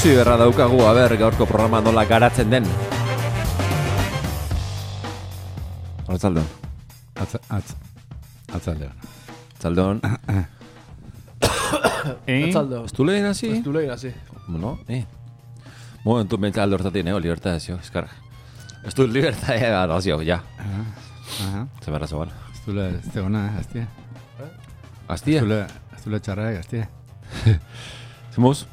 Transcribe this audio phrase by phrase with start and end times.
[0.00, 2.64] Ikusi berra daukagu, aber, gaurko programa nola garatzen den.
[6.08, 6.46] Hortzaldon.
[7.20, 7.74] Atz, atz,
[8.48, 8.94] atzaldean.
[9.58, 10.00] Tzaldon.
[12.30, 12.80] Atzaldo.
[12.86, 13.52] Ez du lehen hasi?
[13.58, 14.14] Ez du lehen hasi.
[14.46, 15.04] Bueno, eh.
[16.06, 18.08] Momentu mentza aldo hortatik, nego, libertadezio, eskar.
[18.80, 20.40] Ez du libertadea, razio, ja.
[20.64, 21.66] Aha.
[21.84, 22.32] Ze berra zabal.
[22.54, 23.86] Ez du le, ez du gona, eh, aztie.
[25.08, 25.44] Aztia?
[25.44, 26.86] Ez du le, ez du le txarra, eh.
[28.32, 28.64] Zemuz?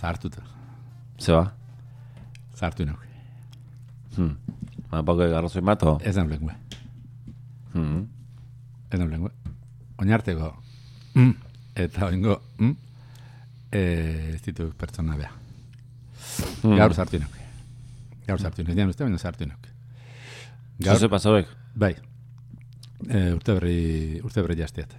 [0.00, 0.42] Zahartuta.
[1.20, 1.52] Ze ba?
[2.56, 3.04] Zahartu inok.
[4.16, 4.36] Hmm.
[4.90, 5.98] Ma, bako garrazoi mato?
[6.02, 6.54] Ez da blengue.
[7.74, 8.06] Hmm.
[8.90, 9.30] Ez da blengue.
[10.00, 10.54] Oinarteko.
[11.14, 11.34] Mm.
[11.84, 12.40] Eta oingo.
[12.58, 12.76] Mm.
[13.70, 15.30] Eh, ez ditu pertsona bea.
[16.62, 16.76] Hmm.
[16.78, 17.36] Gaur zartu inok.
[18.26, 18.74] Gaur zartu inok.
[18.78, 19.68] Dian uste, baina zartu inok.
[20.80, 20.96] Gaur...
[20.96, 21.52] Zoze pasauek?
[21.76, 21.92] Bai.
[23.04, 24.96] E, urte berri, urte berri jastiat.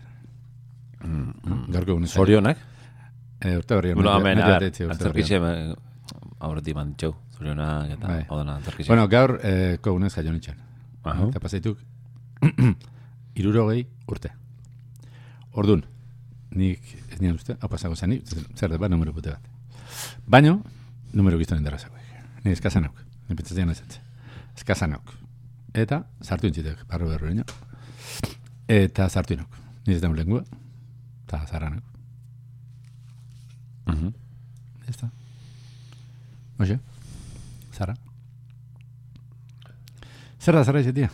[1.02, 1.66] Mm.
[1.74, 2.62] Gaurko egun Zorionak?
[3.42, 5.76] E, urte Bueno, hemen, antzerkixe, berrian.
[6.40, 7.16] aurretik mantxau.
[7.38, 8.26] Zorionak eta Bai.
[8.30, 8.88] odana antzerkixe.
[8.90, 10.58] Bueno, gaur e, kogunez jaio nintzen.
[11.04, 11.28] Aha.
[11.30, 11.80] Eta pasaituk
[13.36, 14.32] irurogei urte.
[15.54, 15.86] Ordun,
[16.52, 18.24] nik ez nian uste, hau pasako zen, nik,
[18.56, 19.42] zer da, ba, numero pute bat.
[20.28, 20.62] Baino,
[21.14, 21.96] numero gizton indarrazako.
[22.44, 24.00] Ni eskazanok, ni pentsatzen ez ez.
[24.58, 25.14] Eskazanok.
[25.74, 27.44] Eta, sartu intzitek, barro berroreño.
[28.68, 29.58] Eta sartu inok.
[29.86, 30.44] Ni ez da lengua,
[31.26, 31.46] eta
[33.88, 34.14] Mhm.
[34.90, 35.10] Ez da.
[36.60, 36.80] Oxe,
[37.74, 37.96] zara.
[40.42, 41.10] Zer da, zara izetia?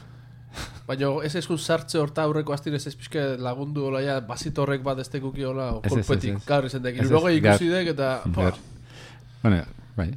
[0.87, 4.83] Baina ez eskun sartze horta aurreko astin ez ez pixke lagundu hola ja basito horrek
[4.85, 6.45] bat ez tekuki hola o Ez, ez, ez, kolpetik ez.
[6.47, 6.95] gaur izan dek.
[6.95, 8.11] Ez, ez, Irurogei gaur- ikusi dek eta...
[9.43, 9.63] Bueno,
[9.97, 10.11] bai.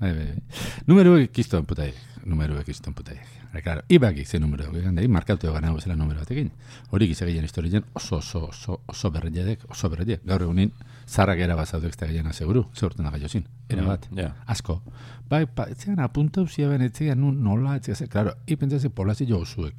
[0.00, 0.42] Bai, bai, bai.
[0.86, 1.92] Numero ekiston putai.
[2.24, 3.18] Numero ekiston putai.
[3.52, 3.82] Bai, claro.
[3.88, 4.70] Ibaki ze numero.
[4.76, 6.50] Egan dei, markatu egan hau zela numero batekin.
[6.90, 10.22] Hori gizagien historien oso, oso, oso, oso berreiedek, oso berreiek.
[10.24, 10.72] Gaur egunin,
[11.06, 12.64] zarrak era bat zaudek eta gehiena seguru.
[12.74, 13.44] Ze urten da gaiozin.
[13.68, 14.08] Era bat.
[14.16, 14.30] Ja.
[14.46, 14.80] Asko.
[15.28, 19.26] Bai, pa, etzean apunta uzia ben, etzean nun nola, etzean ze, claro, hi pentsaze polazio
[19.28, 19.74] jo usuek.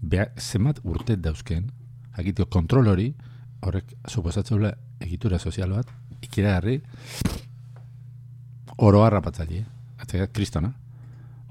[0.00, 1.68] Bea, zemat urte dauzken,
[2.16, 3.12] jakitio kontrol hori,
[3.60, 5.92] horrek suposatzeula egitura sozial bat,
[6.22, 6.80] ikiragarri,
[8.82, 9.64] oro harrapatzaile,
[10.02, 10.72] atzea kristona,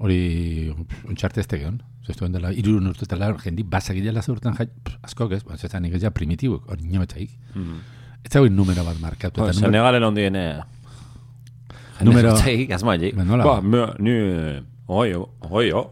[0.02, 0.72] hori
[1.06, 4.66] untxarte ez tegeon, zestuen dela, irurun urte eta lar, jendi basagilea lazurtan jai,
[5.06, 7.30] askok ez, bat zetan ja primitibuk, hori nioetzaik.
[7.54, 7.76] Mhm.
[8.24, 9.40] Ez zago numero bat markatu.
[9.42, 10.60] Eta numero- Senegalen ondien, eh.
[12.02, 12.34] Numero-.
[13.14, 13.60] Ba?
[13.60, 14.14] Ba, me, ni,
[14.86, 15.84] oi, oi, oi.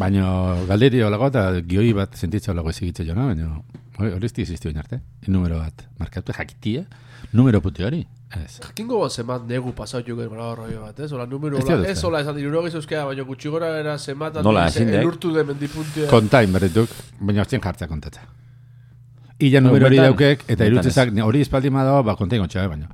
[0.00, 0.24] Baina
[0.66, 3.60] galderi olago eta gioi bat sentitza olago ezigitze jona, baina
[3.98, 5.00] hori ez existio arte.
[5.28, 6.86] Numero bat markatu jakitia,
[7.32, 8.06] numero puti hori.
[8.30, 8.60] Ez.
[8.62, 11.12] Jakingo bat zemat negu pasau juke bera horroi bat, ez?
[11.12, 14.66] Ola numero, Ez dira ez hola esan irurogei zeuzkea, baina gutxi gora era zemat Nola,
[14.70, 15.00] ezin dek?
[15.00, 16.06] elurtu de mendipuntia.
[16.10, 16.88] Kontain berrituk,
[17.18, 18.20] baina hortzen jartza kontatza.
[19.40, 22.86] Illa numero hori daukek, eta irutzezak hori espaldi ma dago, ba kontain gontxa, baina.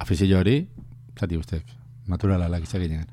[0.00, 0.56] Afizio hori,
[1.18, 1.64] zati guztek,
[2.08, 3.06] naturala lagitza ginen.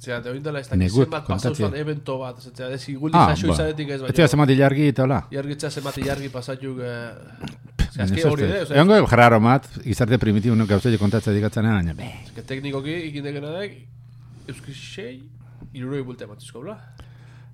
[0.00, 3.26] Zera, te oindela ez Negut zemat pasau zuan evento bat, ez zera, ez iguldi Ah,
[3.26, 3.34] ba.
[3.36, 4.28] izanetik ez, Ez baina...
[4.28, 5.18] zemati jargi eta hola.
[5.30, 6.78] Jargitza zemat jargi pasatxuk...
[6.80, 7.79] Eh...
[7.98, 12.10] Ez hori oza, Egongo jarraro mat, gizarte primitibo nuk gauzei kontatzea dikatzen baina, be.
[12.34, 13.74] que teknikoki ikindekena dek,
[14.48, 15.22] euski sei,
[15.72, 16.76] irurogei bulte ematizko, bla?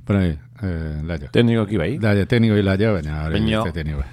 [0.07, 0.23] Bueno,
[0.63, 1.31] eh, laio.
[1.33, 1.99] Teknikoki bai.
[1.99, 4.05] Da, de técnico y la yo, baina hori ez da técnico.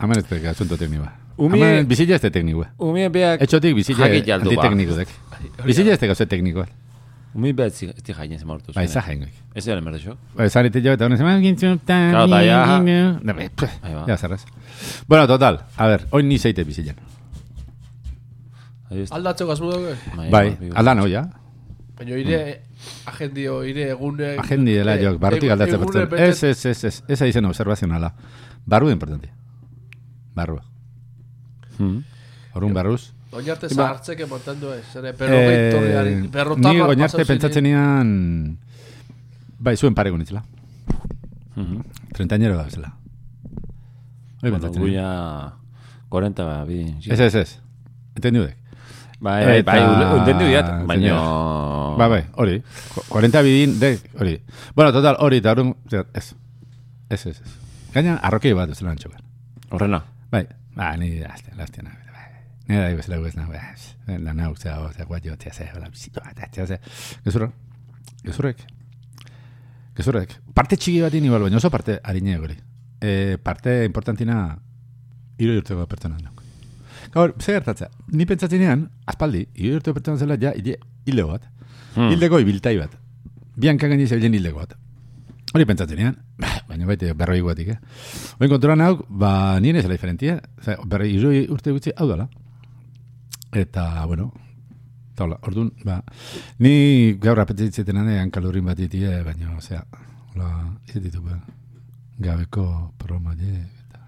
[0.00, 1.08] Hemen ez da asunto técnico.
[1.36, 2.66] Umie- Hemen bizilla ez da técnico.
[2.78, 3.42] Umie beak...
[3.42, 3.74] Etxotik
[4.26, 4.62] jaldu, ba.
[4.62, 4.94] antitekniko
[7.34, 7.38] dek.
[7.38, 7.38] Bizilla ez da gauze tekniko.
[7.38, 8.72] Umie beak zi- ez di jainen zema hortu.
[8.74, 9.34] Bai, za jaingoik.
[9.54, 9.80] Ez dira.
[10.36, 12.64] Bai, zarete jo, eta honen zeman gintzun, tan, Claro, ta ja.
[13.22, 14.04] Da, be, pff, Ahí va.
[14.08, 14.44] Ja, zerraz.
[15.06, 16.96] Bueno, total, a ver, hoy ni zeite está.
[19.14, 19.94] Aldatzeko asmo dugu?
[20.30, 21.28] Bai, aldan hoia.
[21.96, 22.62] Baina ire,
[23.06, 24.36] agendio, ire egune...
[24.40, 26.48] Agendi dela jok, barrutik egune pertzen.
[26.50, 28.14] Ez, ez, ez, ez, ez aizen observazionala.
[28.66, 29.30] Barru da importante.
[30.34, 30.58] Barru.
[31.78, 32.02] Hmm.
[32.54, 33.12] Horun barruz.
[33.32, 38.58] Oinarte Ba- zahartzeke mantendu ez, zene, berrogei torriari, Eh, berrota Ni pasau pentsatzen nian...
[39.60, 40.42] Bai, zuen pare gunitzela.
[41.54, 41.82] Mhm.
[42.12, 42.96] Trentañero da bezala.
[44.40, 44.90] Bueno, pentsatzen nian.
[44.90, 45.52] guia...
[46.10, 46.80] 40 ba, bi.
[47.06, 47.58] Ez, ez, ez.
[48.16, 48.56] Entendiu dek.
[49.20, 51.20] Bai, bai, bai, Eta- entendu diat, baina...
[52.00, 52.58] Ba, bai, hori.
[52.94, 54.40] Ku- 40 bidin, de, hori.
[54.74, 55.68] Bueno, total, hori, eta hori,
[56.14, 56.34] ez.
[57.10, 57.54] Ez, ez, ez.
[57.94, 59.22] Gaina, arrokei bat ez lan txokan.
[59.70, 60.02] Horrena.
[60.32, 61.84] Bai, ba, ni, azte, lastia
[62.78, 63.48] da, ibes lagu ez nahi.
[64.06, 66.80] Bai, la nahi, zera, zera, guatio, zera, zera, la bizito, zera, zera, zera.
[67.24, 67.50] Gezurra,
[68.24, 68.66] gezurrek.
[69.96, 70.36] Gezurrek.
[70.54, 72.56] Parte txiki bat igual, baina oso parte harine hori.
[73.00, 74.58] E, parte importantina,
[75.38, 76.42] hiru urteko pertsona nok.
[77.14, 81.48] Gaur, ze gertatzea, ni pentsatzen aspaldi, hiru urteko pertsona zela, ja, hile, hile bat.
[81.94, 82.12] Hmm.
[82.12, 82.94] Hildeko ibiltai bat.
[83.56, 84.76] Bianca gaini zebilen hildeko bat.
[85.50, 86.18] Hori pentsatzen ean,
[86.68, 87.78] baina baite berroi guatik, eh?
[88.38, 90.36] Hori konturan hau, ba, nien ez la diferentia,
[90.86, 91.16] berroi
[91.50, 92.28] urte gutxi, hau dala.
[93.52, 94.32] Eta, bueno,
[95.20, 95.98] Eta hola, orduan, ba,
[96.64, 99.82] ni gaur apetitzen ane hankalurin bat ditie, baina, osea,
[100.32, 100.46] hola,
[100.88, 101.34] ez ditu, ba,
[102.24, 102.64] gabeko
[102.96, 104.00] promaile, eta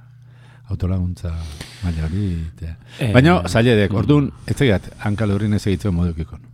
[0.73, 1.35] autolaguntza
[1.83, 2.77] maila hori, eta...
[2.99, 6.49] Eh, Baina, zailedek, orduan, ez egat, hankalurin ez egitzen modukikon.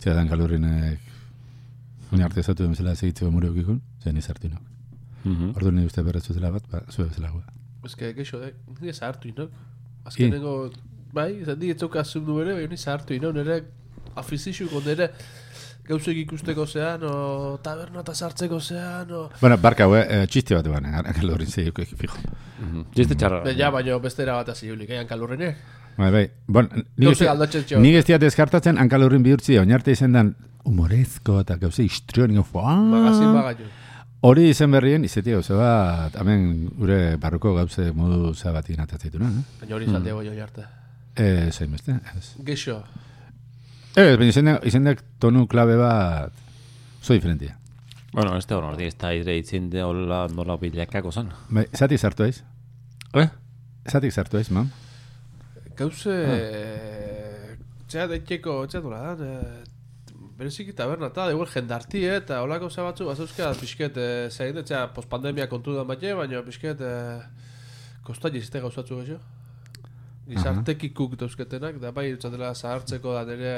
[0.00, 1.12] Zera, hankalurinek,
[2.14, 4.64] ni arte zatu den bezala ez egitzen modukikon, zen izartinok.
[5.24, 5.52] Mhm.
[5.52, 7.44] Orduan, ni uste berretzutela bat, ba, zue bezala gua.
[7.84, 9.52] Ez que, geixo, eh, nire zahartu inok.
[10.08, 10.56] Azkenengo,
[11.14, 13.60] bai, zan di etzoka zundu ere, bai, nire zahartu inok, nire
[14.20, 15.08] afizixuko nire
[15.84, 19.26] gauzek ikusteko zean, o taberna eta sartzeko zean, o...
[19.40, 22.16] Bueno, barka, hue, eh, txiste bat eban, hankalurin zeik, fijo.
[22.62, 22.86] Mhm.
[22.96, 23.42] Jiste txarra.
[23.44, 25.56] Be, ja, baina bestera bat aziulik, eh, hankalurrenek.
[25.98, 26.24] Bai, bai.
[26.48, 30.34] Bon, ni ez- diat deskartatzen hankalurrin bihurtzi, oinarte izen dan
[30.64, 32.48] humorezko eta gauze histrionik.
[32.54, 33.68] Magazin bagaitu.
[34.24, 39.28] Hori izen berrien, izeti gauze bat, hemen gure barruko gauze modu zabatik natatzeitu, eh?
[39.60, 40.64] Baina hori zaldego jo arte.
[41.16, 42.34] Eh, zein beste, ez.
[42.44, 42.82] Geixo,
[43.94, 46.32] Ez, baina izendak, izendak tonu klabe bat,
[47.00, 47.54] zo diferentia.
[48.10, 51.30] Bueno, ez da hori, ez da ire itzin de hola nola bilakako zen.
[51.48, 52.42] Bai, zatik sartu aiz?
[53.14, 53.28] Eh?
[53.86, 54.72] Zatik sartu aiz, mam?
[55.78, 56.16] gauze...
[57.88, 59.30] Txea daiteko, txea dola da,
[60.34, 64.88] Berezik taberna eta, igual jendarti, eh, eta holako za batzu, bazauzka, pixket, eh, zein, etxea,
[64.96, 67.22] pospandemia kontu da baina pixket, eh,
[68.02, 69.20] kosta jizte gauzatzu gexo.
[70.28, 73.54] Gizartekikuk dauzketenak, da bai, dela zahartzeko da nire,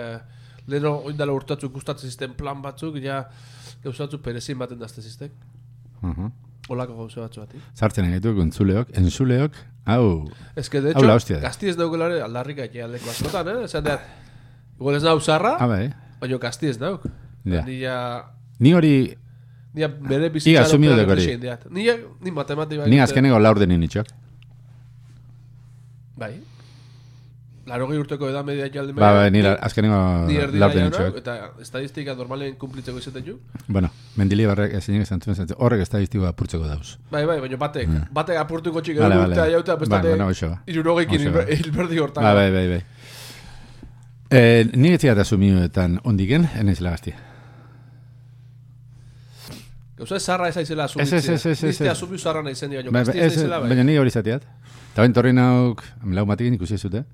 [0.67, 3.21] leheno oindala urtatzu gustatzen zisten plan batzuk, ja,
[3.85, 5.33] gauzatzu perezin baten dazte zistek.
[6.03, 6.31] Uh -huh.
[6.69, 7.61] Olako gauze batzu bati.
[7.75, 9.53] Sartzen egituko entzuleok, entzuleok,
[9.87, 11.43] hau, Ez que, de Hau la hecho, hostia da.
[11.43, 13.65] gazti ez daukelare aldarrik aike aldeko askotan, eh?
[13.65, 14.01] Esan da,
[14.81, 17.05] igual ez nau zarra, ah, bai, baina gazti ez nauk.
[17.45, 17.63] Ja.
[17.65, 18.25] Ni ja,
[18.59, 19.17] ni hori,
[19.75, 21.27] ni ja bere Iga bizitzaren asumido plan dek hori.
[21.71, 21.99] Ni, ja-
[22.89, 24.07] ni azkeneko laur denin itxok.
[26.17, 26.41] Bai.
[27.67, 29.97] Laro urteko edad media jaldi Ba, ba, ni la- azkeneko
[30.29, 31.17] Ni erdi laur nahi denin hau, itxok.
[31.19, 33.39] eta estadistika normalen kumplitzeko izaten ju.
[33.67, 36.93] Bueno, mendili barrek ezinik esan zuen, zen, horrek estadistikoa apurtzeko dauz.
[37.11, 39.35] Bai, bai, baina batek, batek apurtuko txik Vale, vale.
[39.35, 40.31] urtea jauta, bestate, bueno, ba.
[40.31, 40.61] Oso ba.
[40.69, 42.23] hilberdi hortan.
[42.25, 42.83] Ba, bai, bai, bai.
[44.31, 47.15] Eh, ni ez ziat asumioetan ondiken, enaiz lagaztia.
[49.99, 51.19] Gauza ez zarra ez aizela asumitzea.
[51.19, 51.91] ez, ez, ez, ez, Nizte ez.
[51.93, 53.69] asumiu zarra nahi zen, Ba, gazti ba, ez ez, naizela, bai.
[53.71, 54.43] baina ni hori zatiat.
[54.93, 55.83] Eta bain torri nauk,
[56.13, 57.05] lau matekin ikusi zute.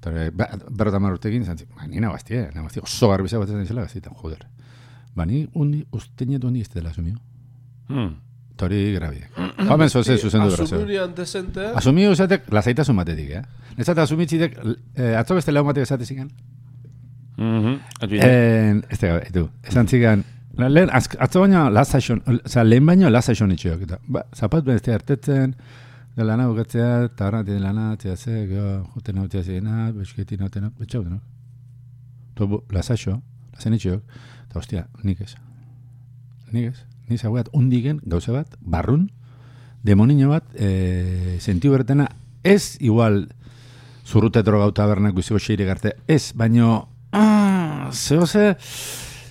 [0.00, 4.14] Torre, ba, berrota marrutekin, zantzen, ba, ni nabaztie, nabaztie, oso garbiza bat ez zela gaztietan,
[4.14, 4.46] joder.
[5.16, 7.16] Ba, ni undi, usteñet undi ez dela asumio.
[7.88, 8.14] Hmm.
[8.56, 9.32] Tori grabiek.
[9.58, 10.64] Jamen zoze zuzendu berazo.
[10.64, 13.42] Asumiurian dezente, Asumio esatek lasaitasun batetik, eh?
[13.76, 14.56] Nezat asumitzitek,
[14.94, 16.30] eh, atzo beste lau batek esatezikan.
[17.36, 17.74] Mhm.
[18.08, 20.24] Eh, ez da, etu, esan zigan,
[20.56, 25.52] la, lehen, atzo baino lasaixon, oza, lehen baino lasaixon itxeok, eta, ba, zapat beste hartetzen,
[25.52, 25.85] da
[26.24, 30.64] lana bukatzea, eta horren tiene lana, tia ze, go, juten hau tia zena, besketi noten
[30.64, 31.22] hau, betxau denok.
[32.36, 33.18] To, bu, lasaixo,
[33.52, 35.34] lasen itxeok, eta ostia, nik ez.
[36.52, 36.84] Nik ez.
[37.10, 39.10] Ni zaugat, undigen, gauza bat, barrun,
[39.84, 42.08] demonino bat, e, sentiu bertena,
[42.42, 43.26] ez igual,
[44.06, 48.54] zurrute droga tabernak guziko xeire garte, ez, baino, ah, zehose,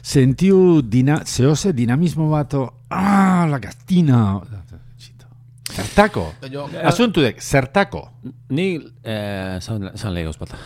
[0.06, 4.65] sentiu, dina, zehose dinamismo bato, ah, la castina, Txito.
[5.76, 6.26] Zertako,
[6.84, 8.08] asuntu dek, zertako,
[8.50, 10.58] Ni, eh, zan, zan legoz bata.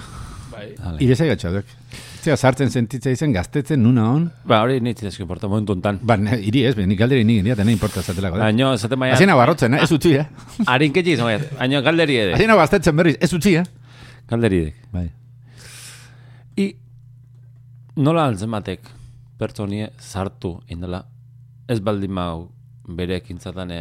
[0.51, 0.73] bai.
[0.77, 0.97] Vale.
[1.03, 1.65] irezai gatxadek.
[2.19, 5.99] Zea, sartzen sentitza izen, gaztetzen nuna hon, Ba, hori nitzi desko importa, momentu ontan.
[6.03, 8.49] ba, ne, iri ez, nik galderi nik india, tena importa zatelako, da.
[8.49, 9.15] Baina, zaten baina...
[9.15, 9.83] Hasiena barrotzen, eh?
[9.83, 10.25] ez utzi, eh?
[10.67, 12.33] Harinketxik izan baina, baina galderi ere.
[12.35, 13.63] Hasiena gaztetzen berriz, ez utzi, eh?
[14.27, 14.73] Galderi ere.
[14.91, 15.05] Bai.
[16.59, 16.67] I,
[18.03, 18.91] nola altzen batek
[19.39, 21.05] pertsonie sartu indela,
[21.71, 22.49] ez baldin mau
[22.99, 23.79] bere ekintzatan e,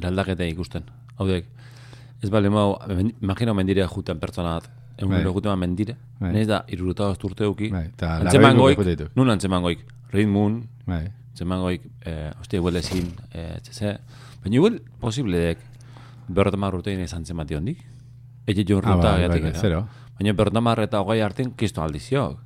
[0.00, 0.84] eraldaketa ikusten.
[1.20, 1.46] Haudek,
[2.22, 5.22] ez baldin mau, men- imagino mendire juten pertsona bat, egun Bai.
[5.24, 6.32] juten mendire, Bai.
[6.34, 8.78] nahiz da, iruruta urte euki, Bai, antzeman goik,
[9.16, 11.06] nun antzeman goik, ritmun, Bai.
[11.30, 13.98] antzeman goik, eh, hostia, igual ezin, eh, txese,
[14.42, 15.58] baina igual posible dek,
[16.28, 17.86] berrota mar urtein izan zenbati hondik,
[18.46, 19.60] Ege jo Ah, ruta bai, bai, gatik, bai, eta.
[19.60, 19.80] zero.
[20.18, 22.38] Baina berrota mar eta hogei artean kisto aldiziok.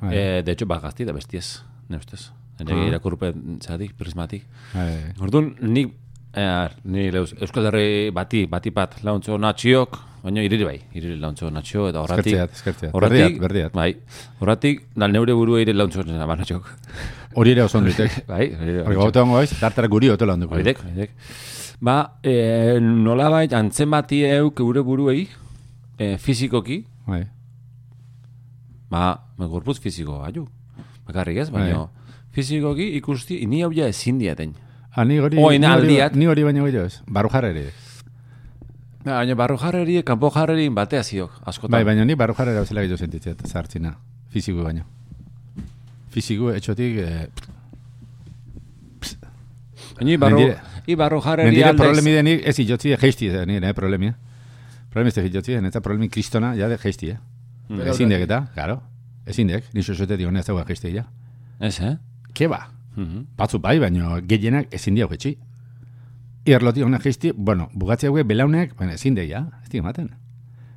[0.00, 0.10] Bai.
[0.14, 2.30] Eh, de hecho, ba, gazti da bestiez, ne ustez.
[2.60, 2.86] Nire Ah.
[2.88, 4.44] irakurpen zatik, prismatik.
[4.74, 5.12] Bai.
[5.18, 5.86] Orduan, ni,
[6.34, 11.50] eh, ni leuz, Euskal Herri bati, bati bat launtzo natxiok, baina iriri bai, iriri launtzo
[11.50, 12.34] natxio, eta horratik...
[12.34, 12.94] Eskertzeat, eskertzeat.
[12.94, 13.74] Horratik, Berdiat, berdiat.
[13.74, 13.90] Bai,
[14.40, 16.70] horratik, da neure burua ire launtzo natxiok.
[17.40, 18.20] Hori ere oso onditek.
[18.32, 20.58] bai, hori Hori gauta hongo gaiz, tartara guri otela onduko.
[20.58, 21.14] Oidek, oidek.
[21.80, 25.28] Ba, e, nolabait antzen bati euk eure buruei,
[25.96, 27.22] e, fizikoki, Bai.
[28.90, 29.04] ba,
[29.38, 30.46] me gorpuz fiziko baiu.
[31.08, 31.88] Bakarrik ez, baina
[32.34, 34.54] fizikoki ikusti, ni hau ja ezin diaten.
[34.92, 36.14] Ah, ni hori, Oin ni hori, aldiat.
[36.16, 37.00] ni hori baino gehiago ez.
[37.06, 37.66] Baru jarreri.
[39.04, 41.70] Baina barro jarreri, kanpo jarreri batea ziok, askotan.
[41.70, 43.94] Bai, baina ni baru jarrera bezala gehiago sentitzea, eta zartzina.
[44.30, 44.84] Fiziku baino.
[46.10, 46.96] Fiziku etxotik...
[46.98, 47.28] Eh,
[49.96, 51.80] Baina ibarro, Mendire- ibarro jarreri Mendire aldez.
[51.86, 54.14] problemi denik ez ijotzi geizti, eh, nire eh, problemia.
[54.90, 57.18] Problemi ez da ijotzi, eta problemi kristona, ja de geizti, eh.
[57.68, 57.80] Mm.
[57.92, 58.80] Ezin dek eta, claro.
[59.26, 61.04] Ezin dek, nixo sotetik honez dagoa geizti, ja.
[61.60, 61.96] Ez, eh?
[62.34, 62.48] Ke
[63.00, 63.26] Mhm.
[63.36, 65.38] Batzu bai, baino gehienak ezin diau etxi.
[66.44, 70.10] Ierloti honek geizti, bueno, bugatzi hauek belaunek, bueno, ezin dek, ja, ez dik ematen.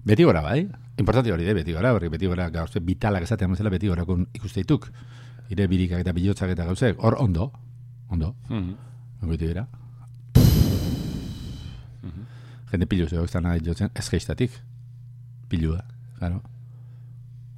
[0.05, 0.67] Beti gora bai,
[0.99, 4.27] importanti hori de, beti gora, hori beti gora gauze vitalak esaten mazela beti gora kun
[4.33, 4.89] ikusteituk.
[5.49, 7.51] Ire birikak eta bilotzak eta gauzek, hor ondo,
[8.09, 8.75] ondo, Mhm.
[9.21, 9.67] Goiti dira.
[12.71, 14.51] Jende pilu zeo, ez nahi jotzen, ez geistatik.
[15.47, 15.83] Pilua,
[16.17, 16.41] claro.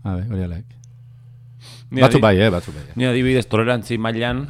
[0.04, 0.66] Habe, hori alaik.
[2.04, 2.84] Adi- bai, eh, batzu bai.
[2.90, 2.92] eh.
[2.96, 4.48] Ni adibidez tolerantzi mailan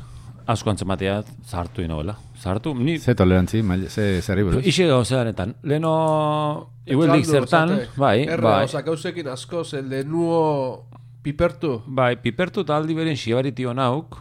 [0.47, 2.15] asko antzematea zartu inoela.
[2.41, 4.65] Zartu, ni Ze tolerantzi, mail, ze zerri buruz.
[4.67, 5.55] Ixe gauzearetan.
[5.63, 7.89] Leno, igual dik zertan, esate.
[7.97, 8.63] bai, Erre, bai.
[8.65, 10.85] oza, gauzekin asko, ze lehenuo
[11.23, 11.81] pipertu.
[11.87, 14.17] Bai, pipertu eta aldi beren xibaritio nauk,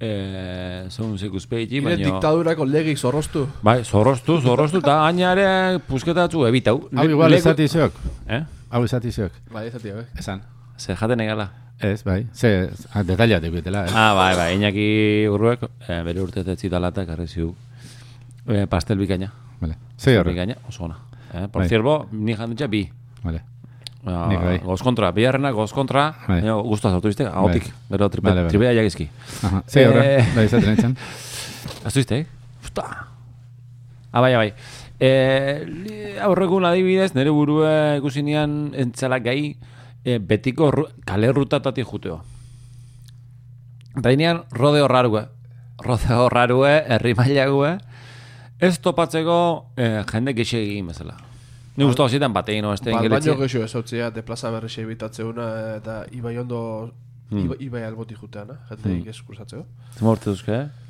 [0.00, 2.04] eh, zeun zekuspeiti, Ire baina...
[2.08, 3.46] diktadurako legik zorroztu.
[3.62, 6.88] Bai, zorroztu, zorroztu, eta gainare pusketatzu ebitau.
[6.96, 7.92] Hau igual zeok,
[8.28, 8.42] Eh?
[8.70, 9.32] hau esati zeok.
[9.52, 10.04] Bai, ez ati, bai.
[10.18, 10.42] Esan.
[10.78, 11.50] Ze jaten egala.
[11.78, 13.90] Ez, bai, ze, ah, detaila dekutela, eh.
[13.94, 17.50] Ah, bai, bai, Iñaki urruek, eh, bere urtetetzi talata, karri ziu.
[18.48, 19.28] Eh, pastel bikaina.
[19.60, 19.76] Vale.
[19.98, 20.96] Ze horre, Bikaina, oso ona.
[21.34, 21.68] Eh, por Bai.
[21.68, 22.88] cierto, ni janditza bi.
[23.22, 23.42] vale.
[24.06, 24.58] Ah, Nik bai.
[24.62, 26.40] Goz kontra, biharrena goz kontra, Bai.
[26.40, 28.50] baina guztua zartu izte, agotik, gero tripe, Vale, vale.
[28.50, 29.08] tripea jagizki.
[29.42, 30.26] Aha, ze horre, Eh.
[30.36, 30.96] bai, esaten eitzen.
[31.84, 32.26] Aztu izte, eh?
[32.62, 32.84] Usta.
[34.12, 34.52] Ah, bai, bai.
[35.00, 39.56] Eh, aurregun adibidez, nire burua ikusi nian entzala gai,
[40.06, 42.20] eh, betiko ru, kale rutatati juteo.
[43.98, 45.26] Eta inean, rode horrarue.
[45.82, 47.76] Rode horrarue, herri mailague,
[48.62, 49.38] ez topatzeko
[49.76, 51.18] eh, jende gexe egin bezala.
[51.76, 53.28] Ni guztu hasietan batein, no, este Ba, ingeletzi.
[53.28, 56.60] baino gexo ezautzea, de plaza berrixe ebitatzeuna, eta ibai ondo,
[57.60, 59.10] ibai, alboti juteana, jende hmm.
[59.12, 59.66] eskursatzeko.
[59.98, 60.85] Zuma urte duzke, eh?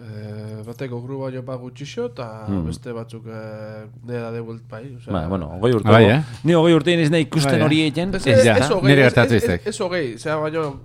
[0.00, 4.94] Eh, bateko gru baino pa gutxixo, eta beste batzuk eh, nera de vuelt bai.
[4.96, 5.88] Osea, Ba, bueno, hogei urte.
[5.92, 6.22] Bai, eh?
[6.44, 7.64] Ni hogei urte ez nahi ikusten Bai, eh?
[7.66, 8.14] hori egiten.
[8.14, 9.66] Ez, Ez, ez, ez nire ez- gertatu ez- iztek.
[9.66, 10.80] Ez ez zera baino,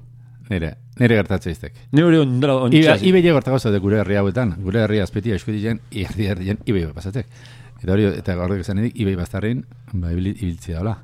[0.50, 1.74] Nire, nire gertatze iztek.
[1.92, 3.06] Ni hori ondela Iba, ontsa.
[3.08, 7.26] ibe gortako zaude gure herri hauetan, gure herri azpeti eskudien, herri herrien ibe pasatek.
[7.82, 10.98] Eta hori, eta horrek esan edik, ibe bastarrin, ba, ibiltzi daula.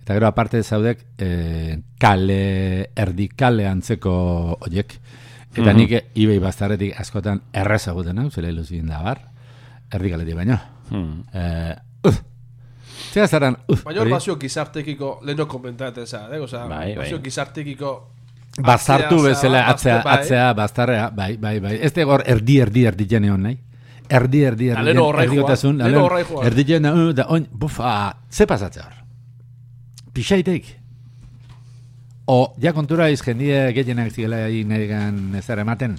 [0.00, 4.96] Eta gero aparte zaudek, eh, kale, erdi kale antzeko oiek.
[5.56, 5.76] Eta Mhm.
[5.76, 9.20] nik ibei bastarretik askotan errezaguten hau, zela iluzien da bar,
[9.92, 10.58] erdi kaletik baino.
[10.90, 11.22] Hmm.
[11.32, 11.76] Eh,
[13.12, 16.40] Zera zaran, uf, baino hori, bazio gizartekiko, leheno komentatzen za, eh?
[16.40, 16.96] Osa, Bai, bai.
[16.96, 17.92] bazio gizartekiko
[18.58, 20.14] Bazartu atzea, bezala, zaba, atzea, bai.
[20.18, 21.78] atzea, baztarrea, bai, bai, bai.
[21.82, 23.58] Ez tegor erdi, erdi, erdi jene hon nahi.
[24.08, 26.46] Erdi, erdi, erdi, leheno horrai joan, erdigotasun, leheno horrai joan.
[26.46, 28.94] Erdi jene, uh, da, oin, bufa, ze pasatzea hor?
[30.12, 30.64] Pixaitek.
[32.26, 35.98] O, ja kontura iz jendie gehienak zigela egin nahi gan ezer ematen.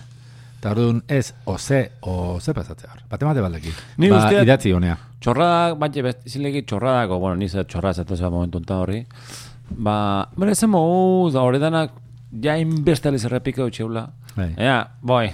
[0.58, 3.04] Eta orduan ez, o ze, o ze pasatzea hor.
[3.10, 3.72] Bate mate baldeki.
[3.98, 4.98] Ni ba, usteat- idatzi honea.
[5.24, 9.04] Txorradak, bat jebet, izilegi txorradako, bueno, nize txorra zatezea momentu enta horri.
[9.70, 9.96] Ba,
[10.38, 11.92] bera zen mogu, da hori danak,
[12.44, 14.08] ja inbeste aliz errepika utxeula.
[14.36, 14.52] Bai.
[14.58, 15.30] Ea, boi.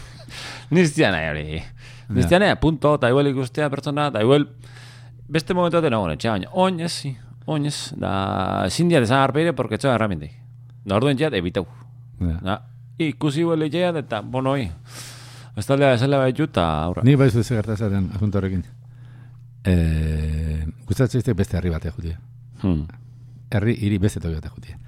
[0.76, 1.62] Niztia nahi hori.
[2.10, 4.48] Niztia nahi, punto, eta igual ikustea pertsona, eta igual
[5.30, 6.94] beste momentu baten nagoen, etxea, baina, oin ez,
[7.50, 10.32] si, oin ez, da, ezin diat esan arpeire, porque etxea herramientek.
[10.84, 11.66] Da orduen txat, ebitau.
[12.20, 12.36] Ja.
[12.42, 12.58] Da,
[12.98, 14.70] ikusi huele txeat, eta, bueno, oi.
[15.56, 17.02] Ez taldea esela baitu, eta aurra.
[17.04, 18.64] Ni baizu ze gertazaten asunto horrekin.
[19.64, 22.18] Eh, gustatzen beste herri batek jutia.
[22.62, 22.86] Hmm.
[23.50, 24.78] herri hiri beste toki batek jutia.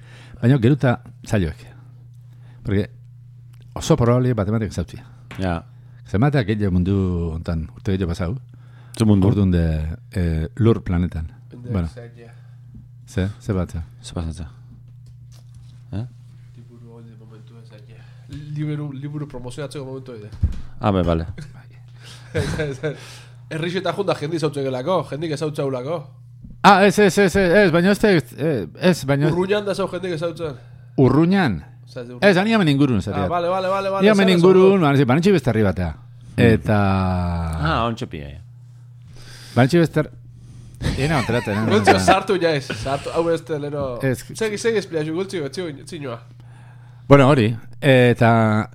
[0.41, 1.65] Baina geruta zailoek.
[2.63, 2.89] Porque
[3.73, 5.03] oso probable batematik zautzia.
[5.37, 5.65] Ja,
[6.07, 6.95] Zemateak gehiago mundu
[7.33, 8.37] ontan, urte gehiago pasau,
[8.97, 9.51] zu mundu.
[9.51, 11.31] de eh, lur planetan.
[11.71, 12.42] Bueno, Zaila.
[13.07, 13.81] Ze, ze bat, ze.
[14.13, 14.47] Pasatza?
[15.91, 16.05] Eh?
[16.55, 17.69] Liburu hori momentu ez.
[18.55, 20.29] Liburu, liburu promozionatzeko momentu ide.
[20.79, 21.25] Ah, be, vale.
[23.53, 25.97] Errixo eta junda jendi zautzegelako, jendik ezautzaulako.
[26.63, 28.23] Ah, ez, ez, ez, ez, ez, baina ez, ez,
[28.79, 30.55] ez, baina ez, Urruñan da zau jendik ezautzen.
[30.97, 31.61] urruñan.
[31.93, 33.29] Ez Ez, ani hemen ingurun, Ah, zariat.
[33.29, 34.05] vale, vale, vale, vale.
[34.05, 35.91] Ia hemen zara ingurun, banetxe, banetxe beste herri batea.
[36.37, 36.77] Eta...
[37.59, 38.39] Ah, ontsa pia, ja.
[39.55, 40.03] Banetxe beste...
[40.97, 41.69] Ena, ontraten, zautzen.
[41.73, 43.85] Gultzio sartu ja ez, sartu, hau ez telero.
[44.05, 46.19] Ez- Segi, segi espliaxu, gultzio, etzio, zinua.
[47.07, 47.49] Bueno, hori,
[47.81, 48.69] eta...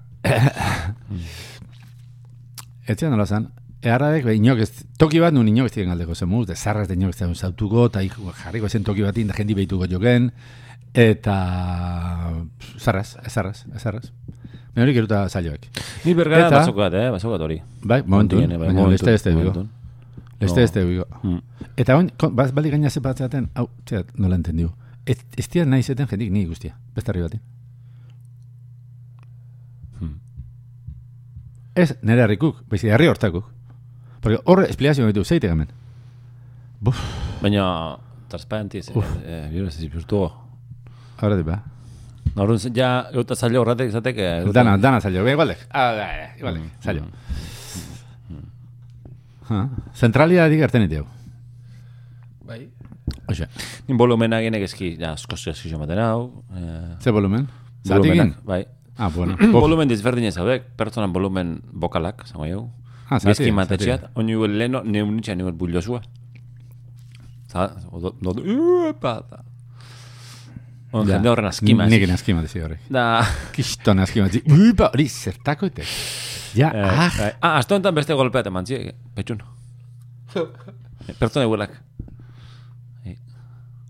[2.89, 3.51] Etzian nola zan,
[3.85, 6.87] eharradek, be, inok ez, toki bat nun inok ez diren galdeko zen muz, de zarraz
[6.89, 10.31] de inok ez diren zautuko, eta ik- jarriko zen toki batin, da jendi behituko joken,
[10.95, 11.37] eta...
[12.59, 14.07] pff, Zarraz, ez zarraz, ez zarraz.
[14.75, 15.67] Baina hori geruta zailoek.
[16.05, 17.09] Ni bergara Eta- bazokat, eh?
[17.11, 17.61] Bazokat hori.
[17.83, 19.41] Bai, momentu, Momentuen, bai, baina momentun, leste este bigo.
[19.53, 19.71] momentun.
[20.41, 20.65] Leste No.
[20.65, 21.07] este bigo.
[21.23, 21.39] Mm.
[21.77, 24.73] Eta oin, baz, bali gaina zepatzeaten, hau, txeat, nola entendiu.
[25.07, 27.41] ez, ez dira nahi zeten jendik ni guztia, beste herri batin.
[29.99, 30.19] Hmm.
[31.75, 33.47] Ez, nire herrikuk, baizik herri hortakuk.
[34.21, 35.69] Porque horre esplikazio ditu, zeitek hemen.
[36.81, 36.99] Buf,
[37.43, 37.97] Baina,
[38.29, 40.25] transparentiz, eh, eh, biro ez zipurtu.
[41.19, 41.63] ahora di ba.
[42.37, 44.27] Norun, ja, euta zailo horretek izateke.
[44.43, 45.67] euta- Dana, dana zailo, be, igualdek.
[45.71, 47.03] Ah, da, da, igualdek, Mm, zailo.
[47.03, 47.09] Ha,
[49.95, 51.05] Zentralia dik erten ditu.
[52.49, 52.69] Bai.
[53.29, 53.47] Oxe,
[53.89, 56.45] Nin volumena genek eski, ja, askoz eski jomaten hau.
[56.57, 57.47] Eh, ze volumen?
[57.85, 58.35] Zatigin?
[58.35, 58.67] volumenak, bai.
[58.99, 59.37] Ah, bueno.
[59.53, 62.63] volumen dizberdinez zaudek, pertsonan volumen bokalak, zango jau.
[63.09, 66.03] Ah, zati, Gezki matetxeat, oin nio leno, neunitxa nio bullosua.
[67.49, 69.45] Za, odo, odo, uepa, da.
[70.93, 71.15] On, Ja.
[71.17, 71.87] jende horren askima.
[71.87, 72.81] Nik askima dizi horrek.
[72.89, 74.43] Da, Kiston askima dizi.
[74.53, 75.85] Uipa, hori zertako ite.
[76.55, 77.33] Ja, eh, ah, bai.
[77.41, 79.43] ah, asto enten beste golpeat eman zie, petxun.
[81.19, 81.71] Pertsona eguelak.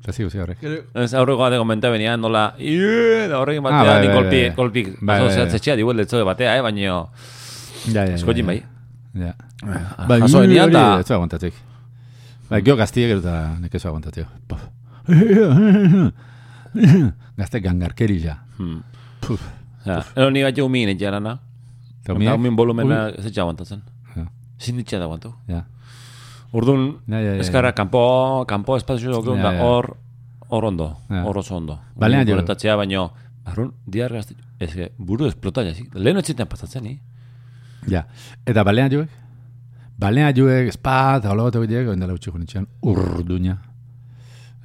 [0.09, 0.61] Zazi guzi horrek.
[0.63, 4.41] Gero, Ez aurreko bate komenta benian, nola, da horrekin Ah, batea, bai, ni bai, golpi,
[4.41, 4.55] bai.
[4.57, 5.77] golpi, Bai, bai, bai, bai.
[5.77, 6.81] diguel detzo batea, eh, baina,
[7.93, 8.63] Ja, ja, eskojin bai.
[9.15, 9.35] Ja.
[10.09, 11.55] Bai, jaso hori- enian hori da- Ez aguantatik.
[12.49, 14.27] Bai, gio gaztie gero eta nekezu aguantatik.
[14.49, 14.61] Puf.
[17.39, 18.37] Gazte gangarkeri ja.
[18.59, 18.83] Hmm.
[19.21, 19.41] Puf.
[19.85, 21.39] Ja, ero ni gaitu umin etxe arana.
[22.03, 23.83] Eta umin volumena ez etxe aguantatzen.
[24.17, 24.27] Ja.
[24.61, 25.35] Zinditxe da aguantu.
[25.49, 25.65] Ja.
[26.53, 29.97] Urduan, Ja, ja, ja, eskarra, kanpo, kanpo espazio dut, Ja, da hor,
[30.49, 31.79] hor ondo, hor oso ondo.
[31.97, 32.35] Balean jo.
[32.37, 33.11] Konektatzea, baino,
[33.45, 35.95] barrun, diar gazte, ez buru esplota jazik.
[35.95, 36.99] Lehen etxetan pasatzen, ni?
[37.87, 38.07] Ja.
[38.47, 39.11] Eta balean joek?
[39.99, 43.59] Balean joek, espa, eta hola bat egitek, oindela utxik honetxean, urduña.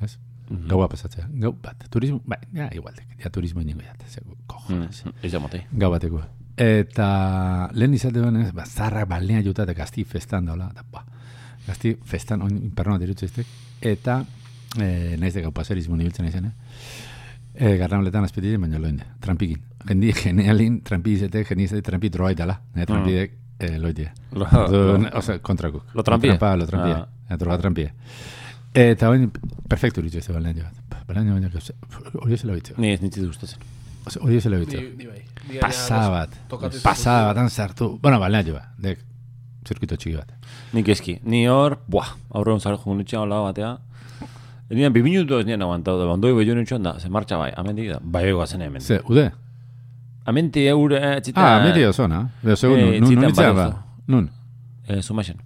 [0.01, 0.17] Ez?
[0.49, 0.67] Mhm.
[0.69, 1.27] Gaua pasatzea.
[1.41, 1.83] Gau bat.
[1.89, 3.17] Turismo, bai, ja, igualdek.
[3.19, 4.03] Ja, turismo ingo jat.
[4.07, 5.03] Zego, cojones.
[5.21, 5.65] Ez da motei.
[5.71, 6.21] Gau bateko.
[6.57, 10.69] Eta lehen izate duen ba, zarrak balean juta eta gazti festan daula.
[10.71, 11.03] Eta, ba,
[11.67, 13.47] gazti festan, oin dirutze iztek.
[13.81, 14.23] Eta,
[14.77, 16.53] e, naiz de gau paserismo nibiltzen izan, eh?
[17.53, 19.61] E, garramoletan azpetitzen, baina loinde, trampikin.
[19.87, 22.59] Jendi, genealin, trampi izate, geni izate, trampi droa itala.
[22.75, 23.65] Ne, trampidek, mm.
[23.65, 24.11] e, loitie.
[24.31, 25.93] Lo- Ordu, lo- Osa, kontrakuk.
[25.93, 26.31] Lo trampie?
[26.31, 26.93] Trampa, lo trampie.
[26.93, 27.07] Ah.
[27.29, 27.37] Ah.
[27.37, 27.93] Droga trampie.
[28.73, 29.29] Eta oin,
[29.69, 31.05] perfecto ditu ez balean jo bat.
[31.07, 31.71] Balean jo bat,
[32.21, 32.75] hori ez lehobitzu.
[32.77, 33.61] Ni ez nintzitu gustatzen.
[34.05, 34.77] Ni, Hori ez lehobitzu.
[34.97, 35.21] ni bai.
[35.49, 36.29] Ni Pasada bat.
[36.83, 37.97] Pasada batan sartu.
[38.01, 38.69] Bueno, balean jo bat.
[38.79, 38.99] Dek,
[39.67, 40.31] zirkuito txiki bat.
[40.73, 41.19] Nik eski.
[41.23, 43.77] Ni hor, buah, aurreun zara joan nitxean hola batea.
[44.73, 47.89] Nian, bi minutu ez nien aguantau da, ondoi behiun nitxean da, ze martxa bai, amendik
[47.91, 48.81] da, bai egoazen hemen.
[48.81, 49.31] Ze, ude?
[50.25, 51.41] Amenti eure, eh, txita...
[51.43, 52.21] Ah, meti oso, na?
[52.41, 53.67] Beo, segun, Eh, nun, nun, itzean ba?
[54.07, 54.29] Nun?
[54.87, 55.37] Eh, sumaxen.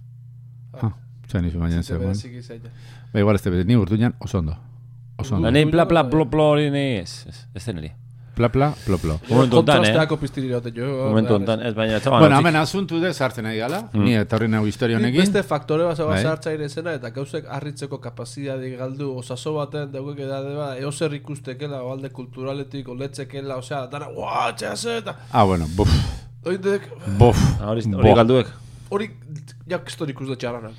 [0.80, 0.92] Ah,
[1.26, 2.14] txan izu baina zegoen.
[3.12, 4.54] Ba, igual ez te bete, ni urduñan oso ondo.
[5.18, 5.50] Oso ondo.
[5.50, 7.90] Nei pla pla plo plo hori nei ez, ez, zeneri.
[8.38, 9.16] Pla, pla, plo, plo.
[9.28, 9.88] Momentu hontan, eh?
[9.88, 10.86] Kontrasteako piztiri daute jo.
[11.08, 12.20] Momentu hontan, ez baina, etzaban.
[12.22, 13.80] Bueno, hemen asuntu de sartzen nahi gala.
[13.98, 15.24] Ni etorri nahu historia Nik honekin.
[15.24, 20.52] beste faktore bat zaba sartza irezena eta gauzek harritzeko kapazidade galdu osaso baten daukek edade
[20.54, 25.90] ba, eozer ikustekela, balde kulturaletik, oletzekela, osea, dara, guau, txase, eta Ah, bueno, buf,
[26.46, 26.86] oindek,
[27.18, 27.42] buf.
[27.60, 27.98] Hori, Bo.
[28.04, 28.54] hori galduek.
[28.90, 29.10] hori,
[29.66, 30.70] ja, kiston ikusle txarrana.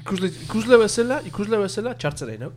[0.00, 2.50] Ikusle, ikusle bezala, ikusle bezala, txartzen nahi, no?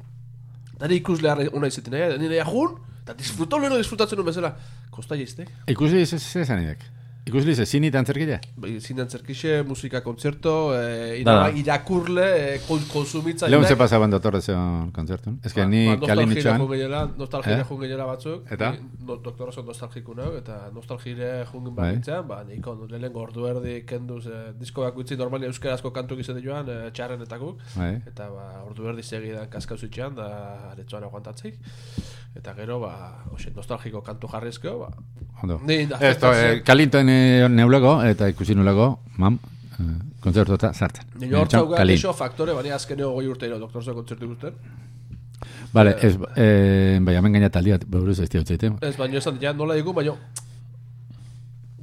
[0.80, 4.56] Nari ikusle harri una izetin nahi, nire jun, eta disfrutau leheno disfrutatzen duen bezala.
[4.94, 5.50] Kosta jiztek.
[5.68, 6.84] Ikusi ez ez esan idek.
[7.24, 8.42] Ikusi ez zini tantzerkile?
[8.60, 11.46] Bai, Zinan zerkixe, musika kontzerto, eh, Dana.
[11.48, 13.48] ira, irakurle, eh, kon, konsumitza.
[13.48, 15.38] Lehun ze pasaban datorre zeon kontzertun.
[15.42, 16.60] Ez que ni kalin itxoan.
[17.18, 17.64] Nostalgia Eh?
[17.70, 18.52] jun gehiela batzuk.
[18.52, 18.74] Eta?
[19.08, 21.94] No, doktora oso nostalgiku nago, eta nostalgire jun Bai.
[21.94, 26.68] bakitzean, ba, niko lehenko ordu erdi kenduz, eh, disko bakutzi normali euskarazko kantu gizete joan,
[26.70, 27.58] eh, txarrenetakuk.
[27.78, 28.02] Bai.
[28.06, 30.28] Eta ba, ordu erdi segidan kaskauzu itxean, da
[30.74, 31.56] aretzoan aguantatzeik.
[32.36, 32.94] Eta gero, ba,
[33.32, 34.90] oxe, nostalgiko kantu jarrizko, ba,
[35.44, 35.60] Ondo.
[35.68, 39.38] Esto, eh, kalintoen eh, neulego, eta ikusi nulego, mam,
[39.80, 41.10] eh, kontzertu eta sartzen.
[41.20, 42.00] Nire hor Txan, zauga kalin.
[42.00, 44.56] eso faktore, baina azkeneo goi urte iro doktorzo kontzertu ikusten.
[45.74, 48.72] Vale, ez, eh, bai, hemen gaina taldi bat, buruz ez diot zaite.
[48.82, 50.16] Ez, baina esan, ja, nola digu, baina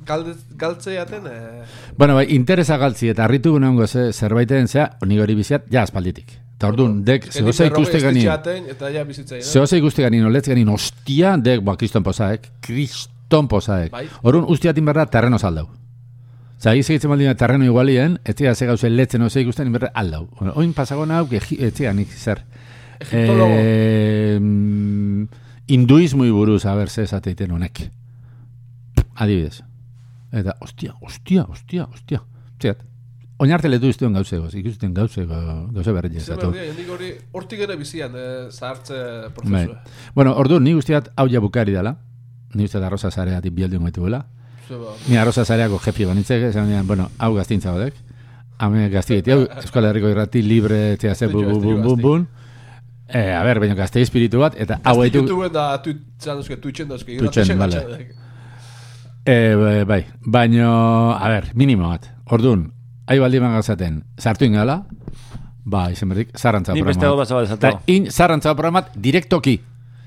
[0.07, 1.65] galde, galtze jaten, eh,
[1.97, 6.39] Bueno, bai, interesa galtzi eta harritu gunengo ze, zerbaiten zea, nik hori biziat, ja aspalditik.
[6.61, 9.41] Eta orduan, dek, ni ikuste ganin, estitxaten, eta ja bizitzaien.
[9.49, 13.89] zehoza ikuste ganin, oletz ganin, ostia, dek, ba, kriston posaek, kriston posaek.
[13.95, 14.03] Bai.
[14.29, 15.71] Orduan, ustiatin berda, terreno saldau.
[16.59, 20.27] Osa, egiz egitzen baldin terreno igualien, etzea ze gauze letzen oze ikusten, inberda aldau.
[20.53, 22.45] Oin pasagon hau, etzea nik zer.
[23.01, 23.57] Egiptologo.
[23.57, 24.37] Eh,
[26.29, 27.91] buruz, a ber, ze esateiten honek.
[29.15, 29.63] Adibidez.
[30.31, 32.21] Eta, ostia, ostia, ostia, ostia.
[32.61, 32.85] Zeat,
[33.41, 38.95] oinarte letu iztuen gauzegoz, ikusten gauze, gauze berri Zer hori, hortik ere bizian, eh, zahartze
[38.95, 39.31] Bai.
[39.35, 39.81] prozesua.
[40.15, 41.97] Bueno, ordu, ni guztiat hau ja bukari dela.
[42.55, 44.25] Ni da arroza zareatik bialdu ngoetu dela.
[44.69, 47.95] Zer ba, Ni arroza zareako jefi banitzek, esan dian, bueno, hau gaztintza badek.
[48.59, 52.27] Hame gaztigeti, hau Euskal Herriko irrati libre, txea ze, ditu bun, bun, bun.
[53.09, 55.23] Eh, a ber, baina gazte espiritu bat, eta hau haitu...
[55.23, 57.17] YouTubeen da, tuit, zan duzke, Twitchen duzke.
[57.19, 57.81] Twitchen, vale.
[59.25, 62.07] Eh, bai, bai, baino, a ber, minimo bat.
[62.31, 62.69] Orduan,
[63.11, 64.85] ahi baldi magazaten, sartu ingala,
[65.67, 67.51] ba, izen berdik, zarrantza Ni beste hau programat.
[67.51, 67.91] bat Eta esatu.
[67.91, 69.59] in, zarrantza programat, direktoki.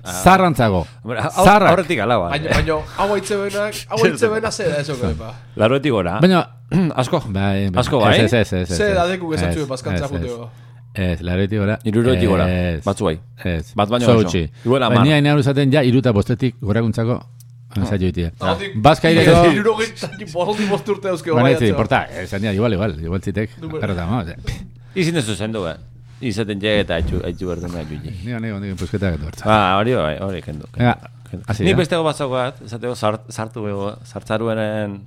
[0.03, 0.81] Zarrantzago.
[1.05, 1.71] Hau Zarrak.
[1.71, 2.29] horretik alaua.
[2.33, 5.29] Baina, baina, hau haitze benak, hau haitze benak zera eso, koepa.
[5.55, 6.17] Laroetik gora.
[6.19, 6.41] Baina,
[7.03, 7.21] Asko.
[7.37, 8.17] bai, bai, Asko, bai?
[8.19, 8.77] Ez, ez, ez, ez.
[8.77, 10.49] Ze ez, dadeku gezatzu ez, bazkantza ez, juteo.
[10.93, 11.77] Ez, laroetik gora.
[11.87, 12.49] Iruroetik gora.
[12.49, 12.83] Ez.
[12.83, 13.15] Batzu bai.
[13.43, 13.71] Ez.
[13.79, 14.43] Bat baino Zoutxi.
[14.43, 14.67] oso.
[14.67, 17.21] Igual Baina hain izaten ja, iruta bostetik gorakuntzako,
[17.75, 18.31] ensaio itia.
[18.39, 19.37] Hortik- Bazkaireko...
[19.51, 21.69] Hirurogeita boldi bosturte dauzke Bueno, bai ez atzo.
[21.71, 23.57] importa, esan dira, igual, igual, igual zitek.
[23.61, 24.23] Número- Pero tamo,
[24.95, 25.75] Izin ez zendu, eh.
[26.21, 28.11] Izaten je eta haitxu, haitxu berdun behar juji.
[28.25, 29.43] Nigo, nigo, nigo, pusketa gatu bertza.
[29.49, 30.65] Ah, hori bai, hori kendu.
[30.77, 30.93] Venga,
[31.47, 31.77] hasi Ni da.
[31.81, 32.95] bestego batzako bat, esateko
[33.29, 34.99] sartu bego, sartzaruenen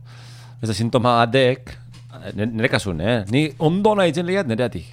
[0.61, 1.73] ez da sintoma batek,
[2.35, 3.25] nire, nire kasun, eh?
[3.31, 4.91] Ni ondo nahi itzen lehiat nireatik.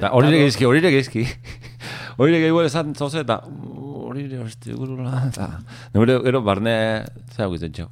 [0.00, 1.24] Da, hori ere geizki, hori ere geizki.
[2.20, 3.79] Hori ere gehiago esan zoze, eta "Uh, hori
[4.18, 5.48] ere hosti gurula, eta
[5.94, 7.88] nire gero barne, zera guitzen txau.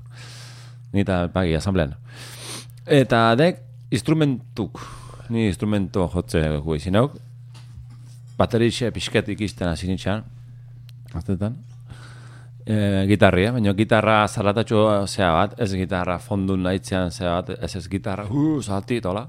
[0.92, 1.94] Ni eta pagi asamblean.
[2.86, 4.80] Eta dek, instrumentuk,
[5.30, 7.14] ni instrumento jotze gu izin hauk,
[8.38, 10.24] baterixe pixket ikisten hasi nintzen,
[11.14, 11.56] aztetan,
[12.64, 17.86] e, gitarria, baina gitarra zaratatxo zea bat, ez gitarra fondun nahitzean zea bat, ez ez
[17.88, 19.26] gitarra, uh, zalti, tola.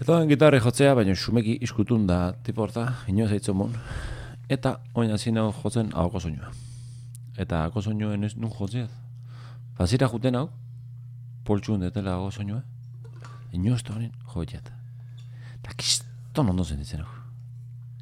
[0.00, 3.74] Eta gitarri jotzea, baina xumeki iskutun da tipo horta, inoz aitzen mon.
[4.50, 6.50] Eta oin hasi nau jotzen ahoko soinua.
[7.38, 8.88] Eta ahoko soinuen ez nun jotzea.
[9.78, 10.48] Bazira juten hau,
[11.46, 12.64] poltsuun detela ahoko soinua.
[13.54, 14.72] Inoz da honen joetxeat.
[15.60, 17.12] Eta kiston ondo zen ditzen hau.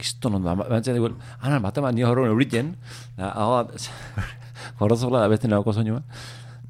[0.00, 2.70] Kiston ondo, bantzea dugu, anan bat eman nio horren euriten,
[3.18, 3.66] da, hau,
[4.80, 6.00] horrezola da beste ahoko soinua.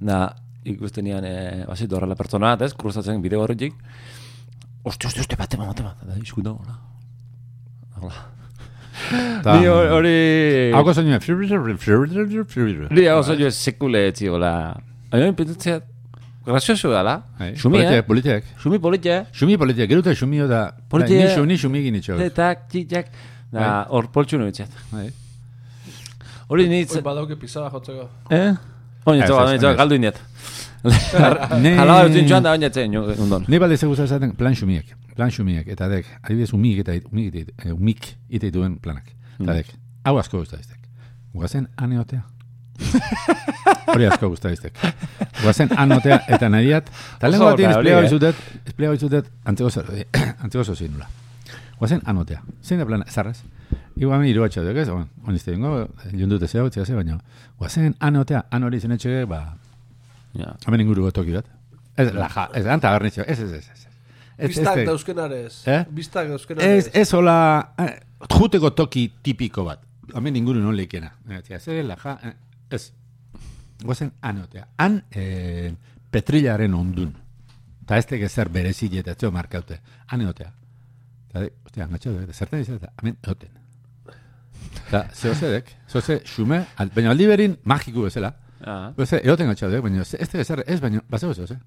[0.00, 0.18] Da,
[0.66, 3.78] ikusten nian, e, bazitu horrela pertsona bat, ez, kruzatzen bideo horretik.
[4.82, 6.80] Oste, oste, oste, bate, bate, bate, da, iskuta, hola.
[8.00, 8.26] Hola.
[9.44, 10.14] Ta- Ni hor- hori...
[10.74, 11.18] Hauko soinua.
[12.90, 14.52] Ni hau soinu sekule etzi, hola.
[15.12, 15.80] Baina, pentsatzea,
[16.46, 17.14] grazioso dala.
[17.38, 18.02] Bai, Xumi, eh?
[18.02, 18.44] Politek, politek.
[18.62, 19.16] Xumi politia.
[19.32, 20.60] Xumi politek, geruta xumio da.
[20.90, 21.16] Politek.
[21.22, 22.18] Ni xumi, ni xumi gini txok.
[22.24, 23.06] Tetak, txitxak.
[23.52, 24.68] Da, hor poltsu nuetxeat.
[24.92, 25.08] Bai.
[26.48, 26.94] Hori nitz...
[26.96, 28.08] Oin badauke pizarra jotzeko.
[28.32, 28.52] Eh?
[29.08, 29.76] Oin Ez, etzo, ez, oin etzo, ez.
[29.76, 30.20] galdu indiet.
[31.64, 32.94] Ne- Hala bat zintxoan da oin etzen,
[33.24, 33.44] undon.
[33.48, 37.54] Ni balde zegoza esaten plan xumiek, plan xumiek, eta dek, adibidez umik eta umik, ite-
[37.66, 39.10] eh, umik ite dituen planak.
[39.38, 39.70] Eta dek,
[40.06, 40.78] hau asko diztek.
[41.34, 42.22] Guazen aneotea.
[43.92, 44.76] Hori asko diztek.
[45.42, 46.90] Guazen anotea eta nadiat.
[47.18, 48.00] Eta lehen batien eh?
[48.02, 49.90] bizutet, esplea bizutet antzeko zer,
[50.42, 51.08] antzeko zozi nula.
[51.78, 52.42] Guazen anotea.
[52.62, 53.40] Zein da plana, zarraz?
[53.98, 54.88] Igual mi iruatxa duk, ez?
[54.88, 57.18] Bueno, honizte bingo, jundute zehau, txea ze, baina.
[57.58, 59.56] Guazen anotea, an hori zen etxege, ba,
[60.38, 60.52] Ja.
[60.66, 61.46] hemen inguruko toki bat.
[61.98, 63.77] Ez, laja, ez, anta garnitxo, ez, ez, ez, ez.
[64.46, 65.62] Bistak ez, dauzkenarez.
[65.66, 65.84] Eh?
[65.90, 66.86] Bistak dauzkenarez.
[66.86, 69.80] ez, ez hola, eh, juteko toki tipiko bat.
[70.14, 71.12] Hemen inguru non leikena.
[71.28, 72.34] Eh, tia, ze, laja, eh,
[72.70, 72.92] ez.
[73.82, 74.66] Gozen anotea.
[74.78, 75.72] Han, eh,
[76.10, 77.14] petrilaren ondun.
[77.86, 79.80] Ta ez teke zer berezi eta ez markaute.
[80.06, 80.52] Han eotea.
[81.32, 83.48] Ta, de, ostia, angatxo, zertan izan eta, hemen eoten.
[84.90, 88.34] Ta, zehozedek, zehose, xume, al, baina aldi berin magiku bezala.
[88.64, 88.92] Ja.
[88.96, 91.58] Beze, eoten gatxo, baina ze- ez teke zer, ez, baina, bazego zehose.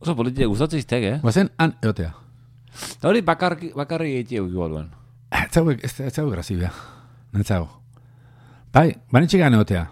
[0.00, 1.16] Oso politia gustatzen iztek, eh?
[1.22, 2.12] Gozen, han eotea.
[2.98, 4.88] Eta hori bakarri, bakarri egitio igual duen.
[5.34, 6.70] Ez zau, ez ez zau grazibia.
[7.34, 7.68] Nentzago.
[8.72, 9.88] Bai, banitxik ganotea.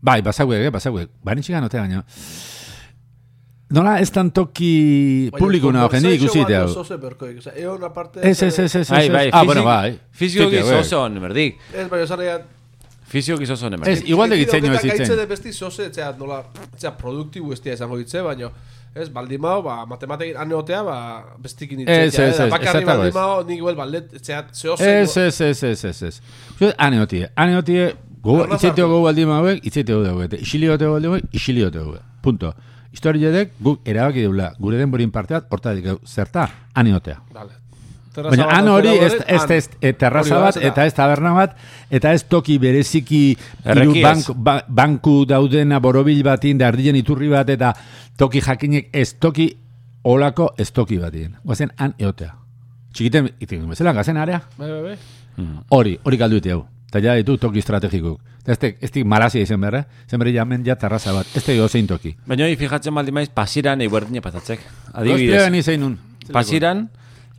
[0.00, 1.10] Bai, bazauek, eh, bazauek.
[1.24, 2.04] Banitxik ganotea, baina...
[3.70, 6.68] Nola ez tan toki publiko nago jende ikusite hau.
[6.72, 7.36] Zoze berkoik.
[7.38, 8.18] Osa, egon aparte...
[8.26, 9.12] Ez, ez, ez, ez, Ai, ez.
[9.14, 9.92] bai, Ah, bueno, bai.
[10.10, 10.80] Fizioki Txiki, bai.
[10.82, 11.60] zozon, merdik.
[11.74, 12.42] Ez, baina zarrian...
[13.10, 14.08] Fizioki zozon, Ez, merdik.
[14.10, 15.16] igual de gitzein ez Gaitze zitzen.
[15.18, 16.40] de besti zoze, etxea, nola,
[16.72, 18.50] etxea, produktibu estia izango ditze, baina...
[18.94, 20.96] Ez, baldimao, ba, matematekin aneotea, ba,
[21.38, 22.26] bestikin Ez, itzetea.
[22.26, 22.86] ez, ez, Bakarri ez.
[22.88, 24.88] baldimao, nik bel ballet, etxea, zehoze...
[25.02, 26.72] Ez, ez, ez, ez, ez, ez.
[26.76, 32.00] Aneotie, aneotie, gogo, itzeteo gogo baldin mauek, itzeteo dugu, eta isiliote baldin mauek, isiliote dugu.
[32.20, 32.50] Punto.
[32.90, 37.20] Historiadek guk erabaki deula, gure denborin parte bat, hortatik zerta, aneotea.
[37.32, 37.54] Vale.
[38.16, 41.52] Baina han hori ez, ez, ez, ez terraza Hori bat, eta ez taberna bat,
[41.94, 44.02] eta ez toki bereziki hiru ez.
[44.02, 47.72] bank, ba, banku daudena borobil batin, da ardien iturri bat, eta
[48.18, 49.52] toki jakinek ez toki
[50.04, 51.36] olako ez toki batien.
[51.44, 52.34] Guazen han eotea.
[52.92, 55.46] Txikiten, itik, bezala, gazen area, Bai, bai, bai.
[55.70, 56.64] hori, hori galdu ite hau.
[56.90, 58.18] Eta ja ditu toki estrategikuk.
[58.42, 59.84] Eta ez tek- ez dik malazia izan behar, eh?
[60.10, 61.26] zen berri jamen ja terraza bat.
[61.36, 62.16] Ez tegi zein toki.
[62.26, 64.58] Baina hori fijatzen baldin maiz, pasiran eguerdine patatzek.
[64.92, 65.14] Adibidez.
[65.20, 65.98] Adibidez, ni zein nun.
[66.32, 66.88] pasiran,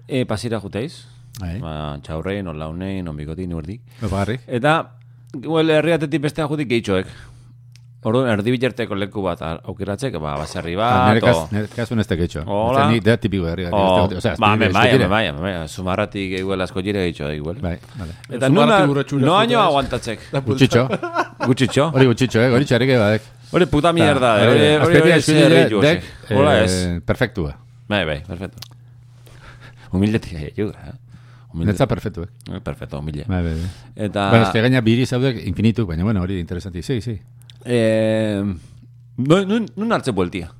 [0.07, 1.07] e, pasira juteiz.
[1.39, 3.81] Bai, Ba, txaurrein, on launein, on eguerdik.
[4.01, 4.41] bagarrik.
[4.47, 4.91] Eta,
[5.45, 7.07] well, herriatetik bestea jutik gehitxoek.
[8.01, 11.43] Orduan, erdi bilerteko leku bat aukeratzek, ba, baserri bat, Nire o...
[11.53, 12.41] nire kasu ez teketxo.
[12.49, 12.87] Hola.
[12.89, 13.67] Ni da tipiko herri.
[13.69, 17.59] O, Osea, ba, me bai, me bai, me bai, sumarratik eguel asko jire egitxo igual.
[17.61, 18.17] Bai, vale.
[18.27, 20.31] Eta nuna, no año aguantatzek.
[20.33, 20.87] Gutxitxo.
[21.47, 21.91] Gutxitxo.
[21.93, 22.49] Hori gutxitxo, eh?
[22.57, 23.29] Hori txareke badek.
[23.51, 26.65] Hori puta mierda, Ta, hori hori hori azpetia hori eskubide zer ritu, dek, Hola eh,
[26.65, 26.75] ez.
[27.05, 27.53] Perfektua.
[27.87, 28.57] Bai, bai, perfecto.
[28.57, 28.79] Humildetik ayuda, eh?
[28.79, 28.80] Humilde.
[31.53, 32.29] Netza perfektu, eh?
[32.55, 33.25] Eh, Perfecto, humilde.
[33.27, 33.69] Bai, bai, bai.
[33.95, 34.29] Eta...
[34.29, 36.81] Bueno, ez gaina biri zaudek infinituk, baina bueno, hori interesanti.
[36.81, 37.19] Sí, sí.
[37.65, 38.41] Eh,
[39.17, 40.51] no, nun, nun hartze bueltia.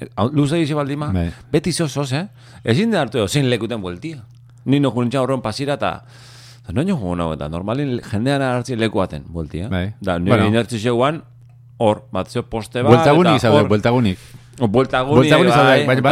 [0.00, 1.28] Eh, Luze dize baldima, Bai.
[1.52, 2.26] beti zozoz, eh?
[2.64, 4.24] Ezin da hartu zein lekuten bueltia.
[4.64, 6.04] Ni no kuntza horren pasira eta
[6.72, 9.68] noño jugo eta normalin jendean hartzi lekuaten bueltia.
[9.68, 9.94] Bai.
[10.00, 10.44] Da, nire Bueno.
[10.44, 10.46] bueno.
[10.48, 11.22] inertzi zeuan,
[11.78, 14.18] hor, bat zeo poste bat, Bueltagunik zaude, bueltagunik.
[14.58, 16.02] Bueltagunik, Bueltagunik zaude, bai, bat ez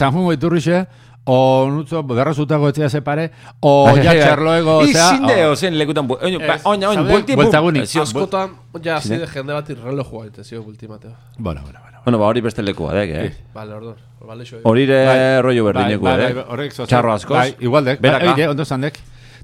[0.00, 0.86] bueltagunik, bai.
[1.28, 3.28] O nutzo, berrazutako etxea separe,
[3.60, 3.72] o
[4.04, 5.08] ja txarloego, I osea...
[5.12, 7.82] zinde, o- ozen lekutan, oin, ba, oin, zaude, buelti, bueltagunik.
[7.84, 11.12] bum, zio- Askotan, ja, Sí, así de jende bat irrelojua eta zio ultimateo.
[11.36, 11.98] Bueno, bueno, bueno.
[12.04, 13.34] Bueno, ba, hori beste leku badek, eh?
[13.52, 13.96] Vale, orduan.
[14.24, 14.62] Vale, xo.
[14.64, 15.42] Hori ere Bai.
[15.42, 16.32] rollo berdineko, bai, eh?
[16.34, 16.88] bai, horrek zoze.
[16.88, 17.36] Txarro askoz.
[17.36, 18.00] Bai, igual dek.
[18.00, 18.24] Beraka.
[18.24, 18.98] Bai, oide, ondo zandek.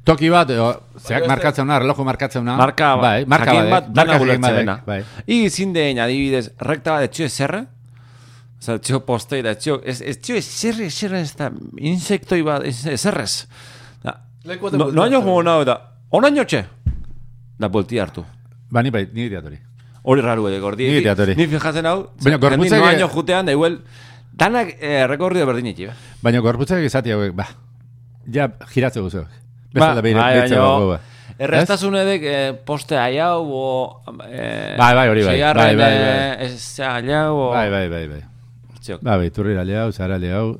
[0.04, 0.70] Toki bat, o,
[1.00, 2.56] zeak markatzen una, relojo markatzen una.
[2.60, 4.74] Marka, bai, marka badek, bat, dana marka gulertzen badek, dena.
[4.86, 4.98] Bai.
[5.26, 7.62] I zindein, adibidez, rekta bat etxio zerre,
[8.64, 11.50] Osa, etxio postei da, etxio, ez, etxio zerre, zerre ez da,
[11.84, 12.80] insektoi bat, ez.
[14.00, 14.14] Da,
[14.72, 15.74] no, no jugo nao da,
[16.16, 16.62] onaino txe?
[17.60, 18.24] Da, bolti hartu.
[18.72, 19.58] Ba, ni bai, ni diatori.
[20.08, 20.88] Hori raru edo, gordi.
[20.88, 21.36] Ni diatori.
[21.36, 23.78] Ni fijatzen hau, Baina gorputzak- no año jutean, da igual,
[24.32, 26.00] danak eh, rekorrido berdin etxi, ba.
[26.24, 27.50] Baina gorputzak izati hauek, ba,
[28.32, 29.28] ja, giratze guzuak.
[29.28, 31.00] Ba, Bezala beire, bai, baina, gogo, ba.
[31.36, 33.64] Errestasun edek eh, poste aiau, o...
[34.24, 35.40] Eh, Bai, bai, hori bai.
[35.52, 37.50] Bai, bai, eh, ez aiau, o...
[37.52, 38.22] Bai, bai, bai, bai.
[38.84, 39.02] Txiok.
[39.04, 40.58] Ba, bai, turri leau, zara leau,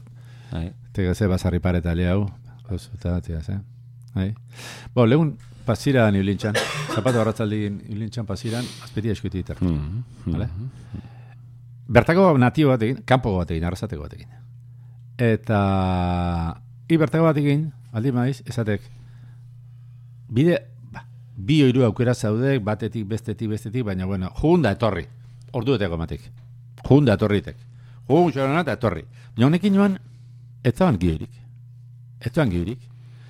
[0.51, 0.71] Bai.
[0.97, 2.25] tegase basarri pareta leau,
[2.73, 3.59] osuta, tigase.
[4.15, 4.31] Bai.
[4.95, 5.35] Bo, legun
[5.67, 6.57] pasira ni ulintxan,
[6.95, 9.61] zapato arratzaldi ulintxan pasiran, azpeti eskuti ditar.
[9.61, 10.49] Mm Vale?
[11.89, 14.29] Bertako natibo batekin, kanpo batekin, arrasateko batekin.
[15.21, 15.59] Eta
[16.89, 18.87] i bertako batekin, aldi maiz, esatek,
[20.33, 21.05] bide, ba,
[21.37, 25.05] bi oiru aukera zaudek, batetik, bestetik, bestetik, baina, bueno, jugun da etorri,
[25.53, 26.25] ordu eteko matik.
[26.85, 27.57] Jugun da etorritek.
[28.09, 29.05] Jugun xorona eta etorri.
[29.35, 29.99] Baina honekin joan,
[30.64, 31.31] ez zaban giorik.
[32.21, 32.83] Ez zaban giorik.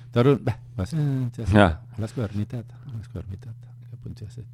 [0.09, 1.67] Eta hori, ba, bazen, txasen, Ja.
[1.97, 3.55] Olasko ermitat, olasko ermitat,
[3.91, 4.47] kapuntzia zet.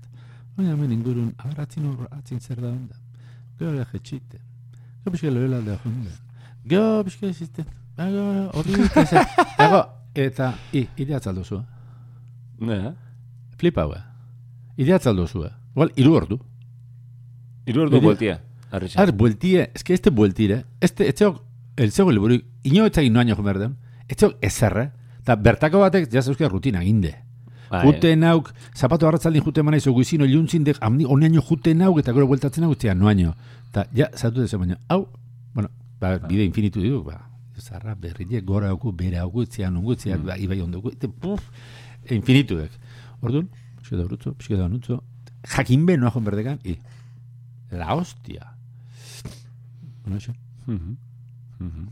[0.57, 2.95] Baina hemen ingurun, abar atzin hor, atzin zer da onda.
[3.59, 4.37] Gero da jetxite.
[5.03, 6.11] Gero pixka lohela da junda.
[6.65, 7.65] Gero pixka ezisten.
[7.97, 9.25] Gero hori dute zer.
[9.57, 9.81] Gero,
[10.15, 11.63] eta, i, idea atzaldo zua.
[12.59, 12.93] Ne,
[13.57, 14.01] Flipa hua.
[14.77, 15.51] Idea atzaldo zua.
[15.75, 16.39] Igual, iru ordu.
[17.65, 18.39] Iru ordu bueltia.
[18.71, 19.01] Arritxa.
[19.01, 21.41] Ar, bueltie, es que este bueltire, este, etxeok,
[21.75, 23.73] el zego liburuik, ino etzagin noaino joan behar den,
[24.07, 27.17] etxeok ezerre, eta bertako batek, jaz euskal rutina ginde.
[27.71, 27.85] Bai.
[27.85, 32.15] Jute nauk, zapato arratzaldin jute mana izo guizino iluntzin dek, amni oneaino jute nauk, eta
[32.15, 33.35] gero bueltatzen nauk, zea noaino.
[33.69, 35.05] Eta, ja, zatu dezen baina, hau,
[35.53, 37.19] bueno, ba, bide infinitu ditu, ba,
[37.59, 41.43] zarra berrile gora auku, bere auku, zea nungu, zea, ba, ibai ondugu, eta, puf,
[42.09, 42.75] infinitu dek.
[43.21, 45.01] Orduan, pixka da urutzo, pixka da nutzo,
[45.55, 46.77] jakin noa joan berdekan, i,
[47.71, 48.60] la hostia.
[50.03, 50.33] Bueno, eso.
[50.65, 50.97] Mhm.
[51.59, 51.87] Mhm.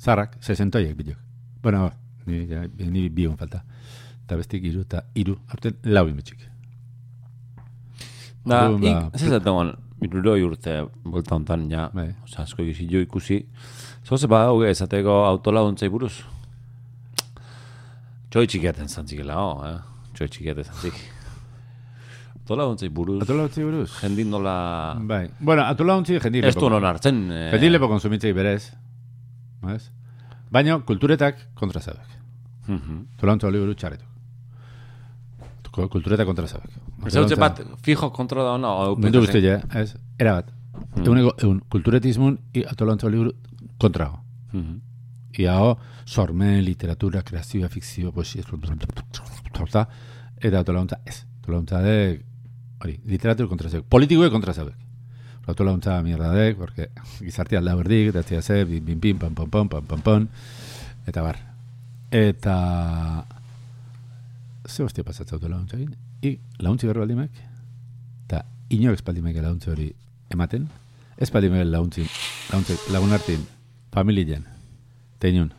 [0.00, 1.18] Zarrak, sesentoiek bilok.
[1.62, 1.90] Bueno,
[2.26, 3.62] ni, ja, ni bion falta.
[4.24, 6.50] Eta bestik iru eta iru, aurten lau imetxik.
[8.44, 9.72] Da, Orduan, ik, ba, ez ez dagoen,
[10.04, 12.10] iruroi urte bolta hontan, ja, Bai.
[12.24, 13.40] oza, asko egizi jo ikusi.
[14.04, 16.18] Zoze ba, hauge, esateko autolaguntzei buruz.
[18.30, 19.78] Txoi txikiaten zantzikela, oh, eh?
[20.12, 21.00] Txoi txikiaten zantzik.
[22.44, 23.90] Autolaguntzei buruz, Atola utzi buruz?
[24.02, 24.98] jendin nola...
[25.00, 25.30] Bai.
[25.40, 26.48] Bueno, atola utzi jendilepo.
[26.52, 27.22] Ez du non hartzen.
[27.32, 28.66] Eh, Jendilepo konsumitzei berez.
[29.72, 29.86] Ez?
[30.52, 32.10] Baina kulturetak kontra zabek.
[32.68, 32.98] mhm.
[33.16, 34.04] Atola utzi liburu txarretu.
[35.72, 36.70] Kulturetak kontra zabek.
[37.06, 39.94] Ez dut bat, fijo kontrola da ona, hau Mundu guzti, ja, ez?
[40.18, 40.52] Era bat.
[40.94, 41.02] Hmm.
[41.02, 43.32] Eguneko, egun, kulturetismun i atola utzi liburu
[43.80, 44.20] kontrago.
[44.52, 44.76] Mhm.
[45.40, 49.86] Ia ho, sormen, literatura, kreazioa, fikzio, poesia, eta
[50.40, 51.24] eta autolauntza ez.
[51.40, 52.22] Autolauntza de,
[52.84, 53.86] hori, literatur kontra zebek.
[53.90, 54.76] Politikoek kontra zebek.
[55.46, 59.50] Autolauntza mierda dek, porque gizartia alda berdik, eta zia ze, bim, bim, bim, pam, pam,
[59.50, 60.28] pam, pam, pam, pam,
[61.06, 61.40] eta bar.
[62.14, 62.54] Eta,
[64.66, 65.92] ze hostia pasatza autolauntza egin?
[66.24, 67.42] I, launtzi berro baldimek,
[68.24, 69.90] eta inoak espaldimek launtzi hori
[70.32, 70.68] ematen,
[71.20, 72.06] espaldimek launtzi,
[72.52, 73.44] launtzi, lagunartin,
[73.92, 74.48] familien,
[75.20, 75.52] teinun.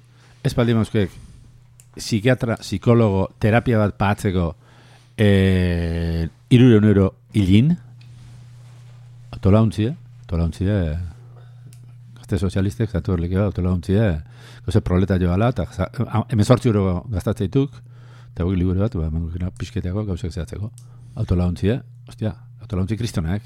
[0.46, 1.12] Mauzkek,
[1.96, 4.52] psikiatra, psikologo, terapia bat patzeko
[5.18, 7.74] e, irureun euro hilin,
[9.36, 9.92] atolauntzie,
[10.26, 10.78] atolauntzie,
[12.20, 14.08] gazte sozialistek, zatu horlike bat, atolauntzie,
[14.66, 15.90] goze proleta joala, eta
[16.34, 17.76] emezortzi euro gastatzeituk,
[18.32, 20.72] eta hori liburu bat, ba, mangukina pixketeako gauzak zehatzeko.
[21.22, 21.78] Autolauntzia,
[22.10, 23.46] ostia, autolauntzi kristonak.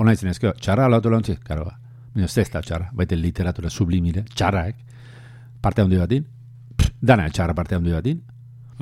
[0.00, 1.76] Ona izan ezko, txarra ala autolauntzi, karo ba.
[2.14, 4.78] Baina ez da txarra, baita literatura sublimire, txarrak,
[5.62, 6.26] parte handi batin,
[6.76, 8.20] pff, dana txarra parte handi batin.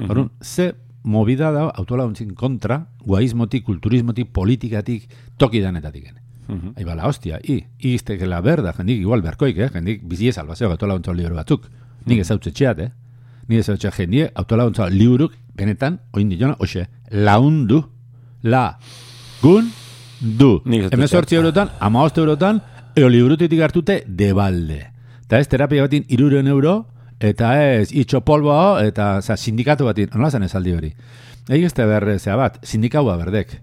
[0.08, 6.04] Orduan, ze movida da autolauntzin kontra, guaizmotik, kulturismotik, politikatik, toki danetatik.
[6.04, 6.22] gene.
[6.48, 6.72] Mhm.
[6.76, 7.38] Ahí va la hostia.
[7.42, 9.70] I, izteke la berda, jendik igual berkoik, eh?
[9.72, 11.68] Jendik bizi ez albazeo autolauntza liburu batzuk.
[12.06, 12.90] Nik ez hautze txeat, eh?
[13.48, 17.84] Nik ez hautze jendie autolauntza liburuk, benetan, oin diona, oxe, laundu,
[18.42, 18.78] la,
[19.42, 19.70] gun,
[20.20, 20.60] du.
[20.66, 22.60] Hemezortzi eurotan, ama eurotan,
[22.96, 24.86] eo liburutetik hartute debalde.
[25.24, 26.86] Eta ez terapia batin iruren euro,
[27.22, 30.90] eta ez itxo polboa, eta za, sindikatu batin, nola zen esaldi hori.
[31.48, 33.60] Egi ez behar, zea bat, sindikaua berdek.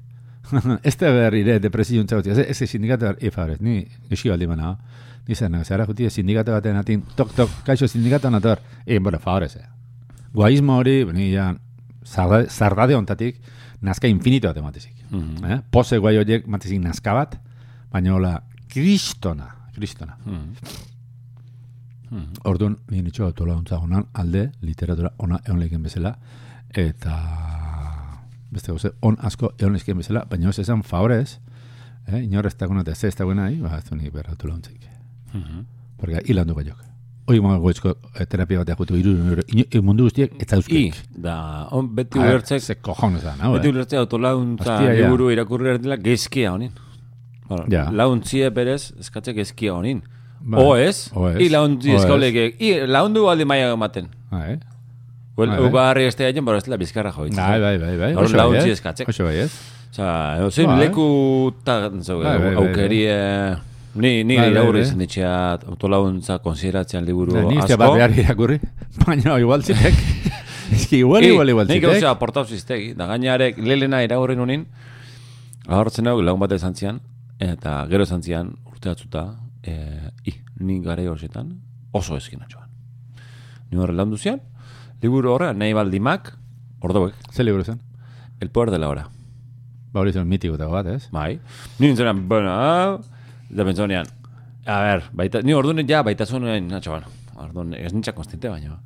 [0.84, 2.34] ez te behar ire depresio untzagotia.
[2.34, 4.78] Ez, ez sindikatu behar, e, favorez, ni eski baldi mana.
[5.28, 8.60] Ni zen, zara juti sindikatu baten atin, tok, tok, kaixo sindikatu nator.
[8.86, 9.68] E, bueno, favorez, eh.
[10.34, 11.52] Guaismo hori, ni ja,
[12.06, 13.40] zarda- zardade ontatik,
[13.82, 14.96] nazka infinito bat ematezik.
[15.10, 15.46] Mhm.
[15.46, 15.62] Eh?
[15.72, 17.40] Pose guai horiek matezik nazka bat,
[17.92, 20.18] baina hola, kristona, kristona.
[22.12, 22.34] Mhm.
[22.44, 26.16] Orduan, ni nitxo autolauntza honan alde, literatura ona egon leken bezala,
[26.74, 27.16] eta
[28.52, 31.38] beste goze, on asko egon leken bezala, baina ez esan favorez,
[32.08, 32.24] eh?
[32.24, 34.80] inor ez dagoena eta ez dagoena, nahi, ba, ez du nik behar autolauntzik.
[35.34, 35.66] Mhm.
[35.98, 36.86] Porque hilandu baiok.
[37.30, 40.96] Hoi ma goitzko eh, terapia bat jakutu iru euro, eh, mundu guztiek ez I, dauzkik.
[41.16, 43.52] da, on, beti A ver, ulertzek, Ze cojones da, no?
[43.54, 43.72] beti Eh?
[43.72, 46.72] ulertzek autolauntza liburu irakurri dela gezkia honin.
[47.48, 47.92] Bueno, Ja.
[47.92, 50.02] Launtzie berez, eskatzek gezkia honin.
[50.42, 50.64] Bai.
[50.64, 51.40] O ez, O ez.
[51.42, 51.86] i O ez.
[52.04, 54.08] eskauleke, i laundu aldi maia ematen.
[54.32, 54.60] Ah, eh?
[55.38, 55.68] Well, Bai, bai.
[55.70, 57.38] ugarri este bero ez dela bizkarra joitzen.
[57.44, 58.14] Bai, bai, bai, bai.
[58.16, 58.72] Hor bai, eh?
[58.72, 59.08] eskatzek.
[59.10, 59.52] Oso bai, ez?
[59.92, 60.80] Osa, zein Bai.
[60.88, 63.58] leku ta, zau, Bai, bai, bai, aukerie...
[63.96, 64.88] Ni, ni Bai, bai, irakurri bai.
[64.88, 67.78] izan ditxeat, autolauntza konsideratzean liburu Da, Ni ez asko.
[67.78, 68.60] bat behar irakurri,
[69.06, 69.96] baina igual zitek.
[70.72, 71.90] Eski igual, igual, igual Nik zitek.
[71.90, 72.94] gauzea aportau ziztegi.
[72.94, 74.68] Da gainarek lelena irakurri nunin,
[75.68, 77.00] ahortzen hau lagun bat izan zian,
[77.40, 79.24] eta gero izan zian urte batzuta,
[79.64, 79.76] e,
[80.26, 81.54] i, nik gara horzetan,
[81.92, 82.68] oso ezkin atxoan.
[83.72, 84.42] Ni horre lan duzian,
[85.02, 86.34] liburu horre, nahi baldimak,
[86.82, 87.82] ordoek, Ze liburu zen?
[88.40, 89.10] el poder de la hora.
[89.92, 91.10] Ba hori zen mitiko eta bat, ez?
[91.12, 91.40] Bai.
[91.80, 93.02] Ni nintzenean, bueno,
[93.50, 94.06] da pentsonean,
[94.66, 97.08] a ver, baita, ni orduan ja baita zuen natxoan.
[97.40, 98.78] Orduan, ez nintzak konstinte baina.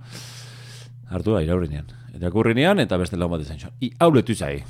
[1.10, 1.90] Hartu da, iraurrinean.
[2.14, 3.74] Eta kurrinean, eta beste lagun bat izan zuen.
[3.82, 4.64] I, hau letu izai.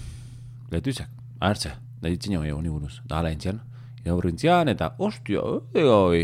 [0.71, 1.11] Letu izak.
[1.39, 1.73] Ahertze.
[2.01, 3.01] Da ditzen jo ni buruz.
[3.07, 3.61] Da hala intzian.
[4.05, 6.23] Iraurrintzian, eta, ostia, oi.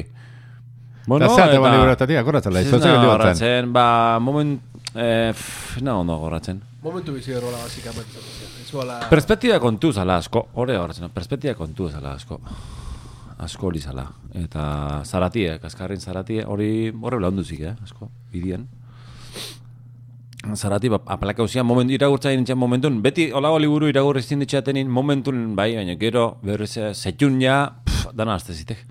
[1.08, 3.22] Bueno, Eta zea tegoan liburuetatik, akorratzela, Ez izotzek nago liburutzen.
[3.24, 3.86] goratzen, ba,
[4.20, 4.62] moment,
[4.94, 6.60] eh, pff, nago ondo goratzen.
[6.84, 8.20] Momentu bizi erola basikamente.
[8.62, 9.00] Ez zuala...
[9.10, 12.39] Perspektiba kontu zala asko, hori horretzen, perspektiba kontu zala asko.
[13.39, 14.06] Asko hori zala.
[14.36, 18.68] Eta zaratie, kaskarrin zaratie, hori horre launduzik, eh, asko, bidien.
[20.39, 25.56] Zarati, ba, apalaka usian, momentu iragurtza nintzen momentun, beti olago liburu iragurri zin ditxatenin momentun,
[25.56, 28.86] bai, baina gero, berriz, eh, zetxun ja, pff, dana azte zitek.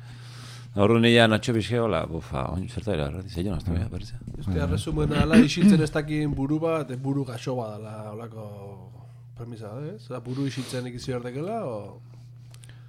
[0.76, 4.12] Horren nila natxo bizke, hola, bufa, oin zerta ira, errati, zetxun azte, bai, berriz.
[4.38, 8.44] Este resumen ala isitzen ez dakin buru bat, buru gaxo bat dela, holako
[9.38, 10.04] premisa, ez?
[10.11, 12.00] Ola, buru isitzen ikizi behar dekela, o...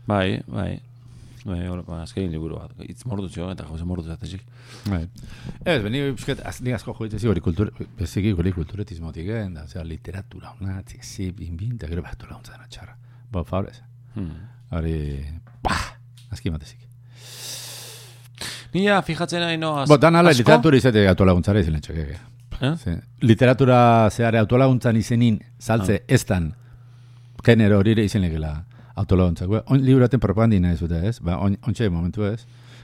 [0.06, 0.82] Bai, bai.
[1.46, 2.74] Bai, hori, ba, azkein liburu bat.
[2.84, 4.44] Itz mordutxo, eta jose mordutxo zatesik.
[4.90, 5.06] Bai.
[5.64, 9.46] Ez, beni bizket, az, asko joitzen hori kultur, beziki guri kulturetismotik, eh?
[9.54, 12.98] Da, zera, literatura, una, zi, bin, bin, eta gero behatu laguntza dena txarra.
[13.32, 13.80] Ba, favorez.
[14.16, 14.36] Hmm.
[14.76, 14.98] Hori,
[15.64, 15.86] bah,
[16.32, 16.90] azki matezik.
[18.74, 22.20] Nia, fijatzen nahi no, az, Bo, dan ala literatura izate autolaguntzara izan txekeke.
[22.60, 22.74] Eh?
[22.78, 26.52] Ze, literatura zeare autolaguntzan izenin saltze ez dan
[27.46, 28.52] genero hori izen legela
[29.00, 29.50] autolaguntzak.
[29.50, 31.20] Ba, On, liburu baten propagandina ez dute, ez?
[31.24, 32.44] Ba, on, ontxe momentu ez?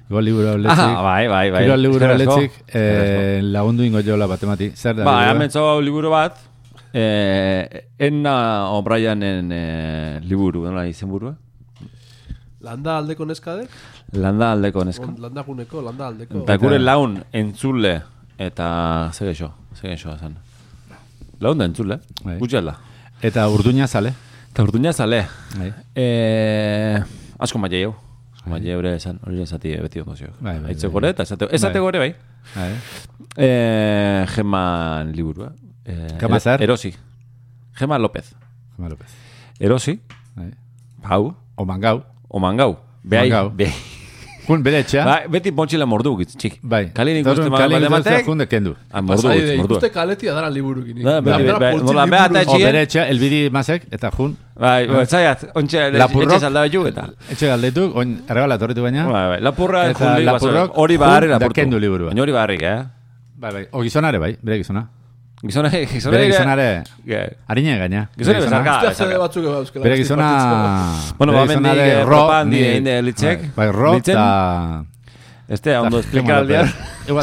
[0.10, 0.84] Igual liburu letzik.
[0.86, 1.64] Ah, bai, bai, bai.
[1.66, 2.42] Igual liburu Eskerrik asko.
[2.42, 4.72] letzik, eh, lagundu ingo jola batemati.
[4.76, 5.06] Zer da?
[5.08, 5.50] Ba, hemen
[5.84, 6.38] liburu bat,
[6.94, 11.36] eh, Enna O'Brienen eh, liburu, nola izen burua?
[12.62, 13.70] Landa aldeko neskadek?
[14.14, 15.06] Landa aldeko neska.
[15.06, 16.44] On, landaguneko, landa aldeko.
[16.44, 18.02] Eta gure laun entzule,
[18.38, 18.68] eta
[19.14, 20.38] zer geixo, zer geixo zen.
[21.42, 22.40] Laun da entzule, Bai.
[23.22, 24.14] Eta urduña zale.
[24.56, 25.28] Eta urduña zale,
[25.60, 25.74] Bai.
[26.00, 27.04] Eh,
[27.44, 27.90] asko maile jau.
[28.38, 30.30] Asko maile eure esan, hori esati beti ondo zio.
[30.40, 30.94] Bai, bai, Aitze bai.
[30.94, 31.82] gore, eta esate, esate Bai.
[31.84, 32.16] gore, bai.
[32.56, 32.70] Bai.
[33.36, 35.52] Eh, Gema liburua.
[35.84, 36.64] Eh, Gema zer?
[36.64, 36.94] Erosi.
[37.76, 38.32] Gema López.
[38.78, 39.12] Gema López.
[39.60, 40.00] Erosi,
[40.38, 40.54] Bai.
[41.04, 42.06] hau, O mangau.
[42.30, 42.80] o mangau.
[43.04, 43.50] Behai, Mangau.
[43.52, 43.76] behai.
[44.48, 45.04] Kun bere etxea.
[45.06, 46.60] Ba, beti montxila mordu gitz, txik.
[46.62, 46.92] Bai.
[46.94, 48.26] Kalin Eta ikuste orduan ma- kalin ikuste matek.
[48.28, 48.76] junde kendu.
[48.92, 49.74] Ah, mordu Pasai, gitz, mordu.
[49.76, 51.02] ikuste kaletia dara liburukin.
[51.04, 51.44] Da, beti,
[51.84, 52.66] nola beha eta O Txien?
[52.70, 54.36] bere etxea, elbidi mazek, eta jun.
[54.60, 57.08] Bai, bai, zaiat, ontxe, etxe zaldaba ju eta.
[57.32, 59.06] Etxe galdetuk, oin erregala torretu baina.
[59.08, 59.82] Bai, bai, lapurra
[60.76, 61.54] hori baharri lapurtu.
[61.54, 62.12] kendu liburua.
[62.14, 62.84] Hori baharrik, eh?
[63.38, 63.66] Bai, bai.
[63.72, 64.88] O gizona ere bai, bere gizona.
[65.44, 68.10] Gizona, gizona, Bere gizonare, Ge- harine gaina.
[68.18, 68.76] Gizona Bere bezarka.
[68.78, 69.84] Hostia, zede batzuk eba euskela.
[69.84, 70.30] Bere gizona...
[71.18, 73.42] Bueno, bere ba, gizonare nik, eh, ro, ni- de litzek.
[73.56, 74.86] Bai, bai, ro, eta...
[75.48, 76.72] Este, ondo Ta- explica aldean.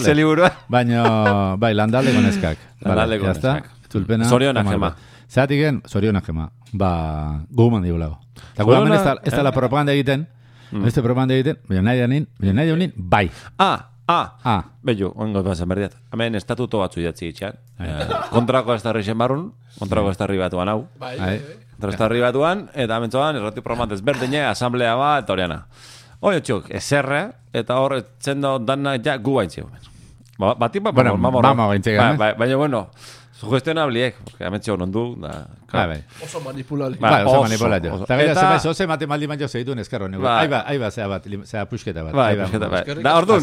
[0.05, 0.53] Ze liburua.
[0.69, 3.55] Baina, bai, ya está.
[3.55, 3.71] neskak.
[3.89, 4.25] Tulpena.
[4.25, 4.97] Zorionak, tamar Gema.
[5.29, 6.51] Zeratik gen, zorionak gema.
[6.73, 8.19] Ba, guman digulago.
[8.55, 9.37] Eta Zorionak, guman ez da, ez eh?
[9.37, 10.27] da la propaganda egiten,
[10.71, 13.31] beste propaganda egiten, baina nahi danin, baina nahi danin, bai.
[13.59, 14.37] Ah, ah.
[14.45, 15.95] Ah, Bello, ongo pasan berdiat.
[16.13, 17.55] Hemen estatuto batzu idatzi itxean.
[17.79, 20.89] Eh, kontrako ez darri barrun, kontrako ez darri batuan hau.
[20.99, 21.39] Bai, Bai.
[21.39, 21.39] bai,
[21.81, 21.97] bai.
[21.97, 25.67] Darri batuan, eta mentzoan, errati programat ezberdine, asamblea bat, eta horiana.
[26.21, 29.65] Oio txuk, ezerre, eta hor, zendo dana, ja, gu baintzi.
[30.39, 32.17] Ba, batik bat, Bueno, vamos gaintzek, Ba, eh?
[32.17, 32.91] ba, Baina, bueno,
[33.47, 36.01] sugestionabliek, porque ametxo non du, da, bai, bai.
[36.23, 36.97] Oso manipulali.
[36.99, 37.95] Ba, Bai, oso oso, manipulatio.
[37.95, 38.05] oso.
[38.05, 40.09] Eta gara, Eta- zeba, zoze mate maldi manjo zeitu neskarro.
[40.09, 40.23] nego.
[40.23, 40.45] Bai.
[40.47, 42.15] Aiba, aiba, zea bat, zea pusketa bat.
[42.15, 42.81] Bai, pusketa, bai.
[42.81, 43.43] Eskerrik Da, orduan,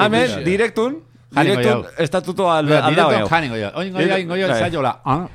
[0.00, 1.84] hemen, direktun, direktun, jau.
[1.98, 3.10] estatuto al- Mira, aldao.
[3.10, 3.70] Direkto janingo jo.
[3.74, 4.58] Oin goio, oin goio, Bai.
[4.60, 5.00] zaiola.
[5.04, 5.28] Ah,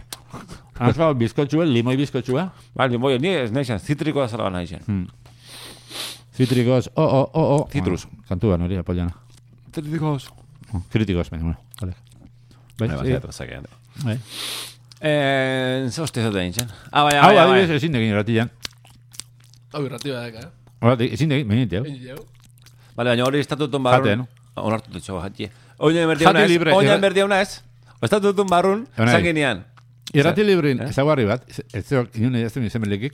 [0.79, 2.51] Azba, bizkotxua, limoi bizkotxua.
[2.75, 5.07] Bai, limoi, ni ez nahi zitrikoa zara nahi zen.
[6.37, 7.67] Citricos, oh, oh, oh, oh.
[7.71, 8.05] Citrus.
[8.05, 9.09] Ah, Kantua, nori, apollana.
[9.73, 10.27] Zitrikoz.
[10.91, 11.59] Críticos, baina, bueno.
[11.81, 11.95] Vale.
[12.77, 13.43] Bai, Bai, sí.
[14.03, 14.13] Bai.
[14.13, 14.17] Bai.
[14.99, 16.69] Eh, ze hoste zaten nintzen?
[16.91, 17.75] Ah, bai, Hau, bai, bai.
[17.75, 18.49] ezin degin ratian.
[19.73, 20.49] Hau irratiba daka, eh?
[20.81, 21.83] Horatik, ezin degin, baina jau.
[22.95, 24.17] Bale, baina hori estatutun Jate, barrun.
[24.17, 24.27] no?
[24.63, 25.49] Onartu dutxo, jati.
[25.79, 27.61] Oina berdi Jati una ez, oina berdi una ez.
[28.01, 29.13] Estatutun barrun, Eunai.
[29.13, 29.65] zanginean.
[30.13, 30.89] Irrati librin, Eh?
[30.89, 33.13] ezaguarri bat, ez- zeok, inune jazten izan belikik,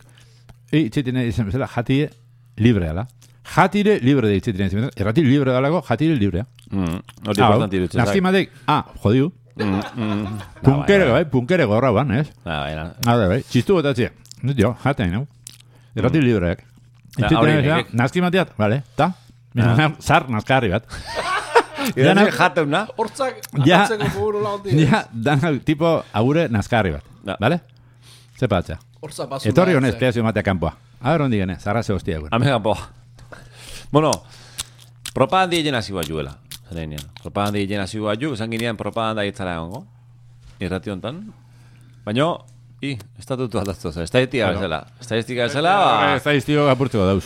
[0.72, 2.10] e, itxetine izan bezala, jatie
[2.58, 3.08] libre ala.
[3.56, 6.46] Jatire libre de itxetine izan bezala, irrati libre dalago, jatire librea.
[6.70, 7.98] Mm, hori Hau, importanti dutxo.
[7.98, 10.38] Naski madek, ah, jodiu, Mm, mm.
[10.66, 12.28] punkere, bai, punkere gorra ban, ez?
[12.46, 13.18] Ah, bai, na.
[13.30, 14.10] Bai, txistu botatzea.
[14.44, 15.28] Nut jo, jaten, nau.
[15.96, 16.64] Irrati libreak.
[16.64, 17.94] Ja, Itxetine hori bezala, nekek.
[17.94, 19.12] naski mateat, bale, ta?
[20.02, 20.88] Zar, nazkarri bat.
[22.00, 22.88] Idan jateuna.
[22.98, 23.84] Hortzak, Ja.
[23.84, 24.74] atatzeko fuguru laguntik.
[24.90, 27.04] Ja, dana tipo agure nazkarri bat.
[27.40, 27.60] Bale?
[28.40, 28.80] Zepa atza.
[29.04, 29.52] Hortza basura.
[29.52, 30.00] Etorri honez, ze.
[30.00, 30.74] peazio matea kanpoa.
[31.04, 32.30] A ver, ondi gene, zarra ze hostia gure.
[32.32, 32.74] Amega, po.
[33.92, 34.12] Bueno,
[35.14, 36.38] propagandi egin hasi bat juela.
[36.74, 37.06] Zarenean.
[37.22, 39.84] Propagandi egin hasi bat ju, zanginean propaganda itzala egongo.
[40.64, 41.20] Irrati hontan.
[42.06, 42.32] Baina,
[42.84, 44.08] i, estatutu aldaztu zen.
[44.08, 44.84] Estadistika bezala.
[45.02, 47.26] Estadistika bezala, ba, Ez da iztio apurtzeko dauz.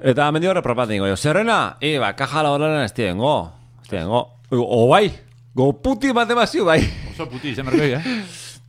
[0.00, 1.10] Eta amendi horre propaganda ingo.
[1.16, 3.34] Zerrena, i, ba, kajala horren ez tiengo.
[3.82, 4.22] Ez tiengo.
[4.54, 5.10] O bai,
[5.54, 6.80] go puti bat emazio bai.
[7.12, 8.18] Oso puti izan bergoi, eh?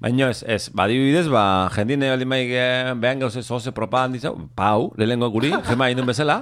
[0.01, 5.29] Baina ez, ez, badibidez, ba, jendine bali maik eh, behan gauz zoze propagandizau, pau, lehengo
[5.29, 6.39] guri, jema indun bezala,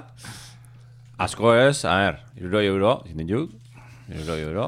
[1.19, 3.51] asko ez, a ver, iruroi euro, zinen juk,
[4.09, 4.67] iruroi euro,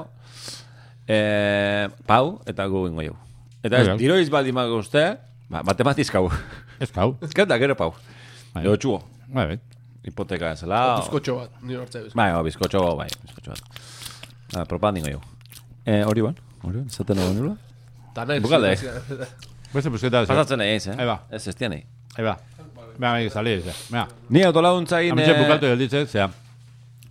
[1.08, 3.16] e, pau, eta gu ingo jau.
[3.64, 5.06] Eta ez, diroiz baldi mago uste,
[5.52, 6.30] ba, matematizkau.
[6.82, 7.14] Ez kau.
[7.22, 7.92] Ezketa, gero pau.
[8.56, 8.64] Bai.
[8.66, 9.60] Ego txugo, Bai, bai.
[10.04, 10.80] hipoteka ezela.
[11.00, 12.18] Bizkotxo bat, ni hortzea bizkotxo.
[12.20, 13.84] Bai, o, bizkotxo, bai, bizkotxo bat.
[14.58, 15.22] Ah, propaganda ingo jau.
[15.86, 16.36] E, hori ban,
[16.66, 17.54] hori ban, zaten egon nula?
[18.16, 18.42] Ta nahi.
[18.44, 18.74] Bukalde.
[19.74, 20.28] Beste pusketa, ez.
[20.28, 20.98] Pasatzen nahi ez, eh?
[21.08, 21.22] Va.
[21.32, 21.86] Ez, ez tianei.
[22.18, 22.34] Ahí va.
[22.82, 23.78] Ba, bai, sali, ez.
[23.94, 25.14] Mira, Ni autolaguntza egin...
[25.16, 26.26] ametxe eh, bukalto gelditze, zea.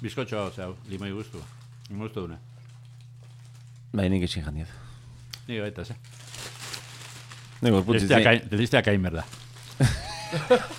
[0.00, 1.42] Bizkotxo, zea, limoi guztu.
[1.90, 2.38] Guztu dune.
[3.92, 4.70] Bai, nik etxin jandiet.
[5.48, 5.96] Ni gaita, ze.
[7.60, 9.26] Nik gorputzi kai, listea kai merda.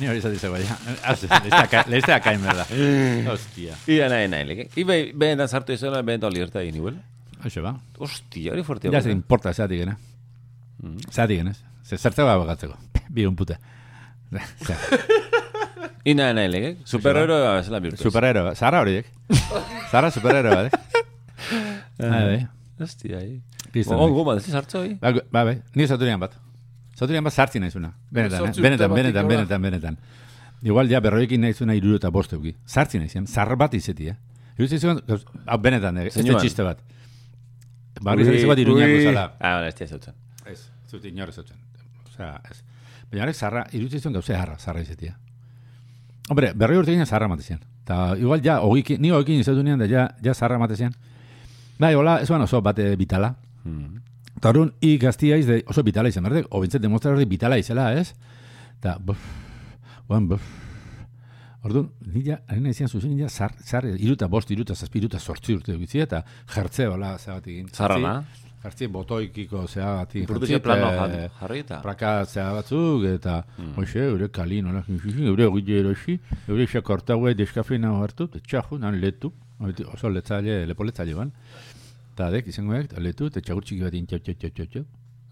[0.00, 1.84] Ni hori zati zego, ja.
[1.92, 2.64] Listea kai merda.
[3.28, 3.76] Hostia.
[3.86, 4.68] Ida nahi nahi leke.
[4.80, 6.96] Ibe, behentan sartu izan, behentan libertad egin igual.
[7.44, 7.74] Hoxe ba.
[8.00, 8.90] Hostia, hori fuerte.
[8.92, 9.98] Ja se importa, zeatik gena.
[11.12, 11.58] Zeatik genez.
[11.84, 12.80] Ze zertzeko abagatzeko.
[13.12, 13.60] Bi un pute.
[14.64, 14.80] Ze,
[16.04, 16.70] Ina nahi leke.
[16.84, 18.02] Superhéroe bezala bihurtu.
[18.02, 18.56] Superhero, bat.
[18.56, 19.06] Zara horiek.
[19.90, 20.80] Zara superhero, bat, eh?
[21.98, 22.48] Bai, bai.
[22.80, 23.40] Hostia, ahí.
[23.72, 24.14] Piztan, On, bai.
[24.16, 24.94] goma, desi sartzo, ahí.
[25.00, 25.60] Ba, ba, bai.
[25.74, 26.32] Ni zaturian bat.
[26.96, 27.92] Zaturian bat sartzi naizuna.
[28.10, 28.52] Benetan, eh?
[28.60, 29.98] Benetan, benetan, benetan, benetan.
[30.62, 32.54] Igual ja berroekin naizuna irudu eta boste uki.
[32.66, 34.16] Sartzi naizen, zar bat izeti, eh?
[34.60, 36.08] Izan, gauz- hau, benetan, eh?
[36.10, 36.80] ez da txiste bat.
[38.04, 39.22] Barri zaizu bat iruñako zala.
[39.40, 40.14] Ah, bueno, ez tia zautzen.
[40.48, 40.58] Ez,
[40.88, 41.56] zut inorez zautzen.
[42.08, 42.60] Osea, ez.
[43.10, 45.16] Baina zarra, iruditza izan gauze harra, zarra izetia.
[46.30, 47.58] Hombre, berroi urte ginen zarra matezian.
[47.84, 50.94] Ta igual ja, ogiki, ni ogikin izatu nian, da ja, ja zarra matezian.
[51.80, 53.32] Bai, hola, ez ban oso bate bitala.
[53.64, 53.98] Mm.
[54.46, 58.12] Horren, i gaztia de oso bitala izan berdek, obintzet demostrar hori bitala izela, ez?
[58.78, 59.24] Eta, buf,
[60.06, 60.44] oan, buf.
[61.66, 65.74] Orduan, nila, arena izan zuzen, nila, zar, zar, iruta bost, iruta zazpi, iruta sortzi urte
[65.74, 66.22] dugitzia, eta
[66.54, 67.68] jertze, hola, zebat egin.
[67.74, 68.20] Zarrana.
[68.62, 69.62] Jartzi botoikiko.
[69.62, 70.90] Burduze jartzi, plano
[71.40, 71.80] jarri- eta.
[71.80, 73.38] Praka zea batzuk, eta,
[73.76, 74.82] hoxe, eure kalin, hola,
[75.30, 79.32] eure ogile erosi, eure isa kortaue deskafeina hartu, txajo, nan letu,
[79.94, 81.30] oso letzaile, lepoletzaile ban.
[82.12, 84.84] Eta dek, izango letu, eta txagur txiki bat txau, txau, txau, txau, txau.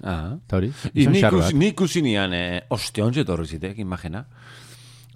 [0.04, 0.36] Ah.
[0.46, 1.54] Eta hori, izan nik xar us- bat.
[1.54, 4.24] nik usinian, eh, ostia, ontsi etorri zitek, imagina.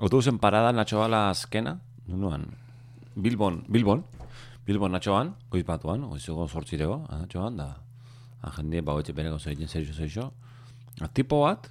[0.00, 2.44] Autobusen parada natxoala azkena, nunuan,
[3.14, 4.04] Bilbon, Bilbon,
[4.66, 7.76] Bilbon natxoan, goizpatuan, goizugo sortzirego, natxoan, da,
[8.51, 10.32] jende, ba, hotxe bere gauza egiten, zeixo, zeixo.
[11.01, 11.68] A tipo bat,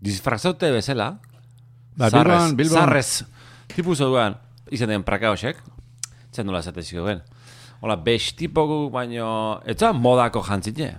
[0.00, 1.18] disfrazaute bezala,
[1.96, 3.24] Ba, zarrez, Bilbon- Bilbon- zarrez,
[3.74, 4.36] tipu zoduan,
[4.70, 5.56] izan den prakaosek,
[6.32, 7.22] zen nola esate zioen.
[7.80, 10.98] Hola, best tipo baino, etza modako jantzine.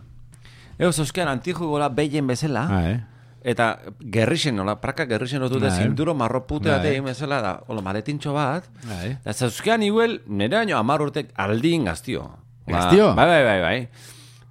[0.79, 3.03] Ego zozkean antiju gola behien bezala, Ah, eh?
[3.43, 5.83] eta gerrixen, nola, praka gerrixen otute, Bai.
[5.83, 6.77] zinduro marropute Bai.
[6.77, 9.11] bat egin bezala, da, hola, maletintxo bat, Bai.
[9.23, 12.23] Eta zauzkean iguel, nire baino amar urtek aldin gaztio.
[12.67, 13.13] Ba, Gaztio?
[13.15, 13.89] Bai, bai, bai, bai.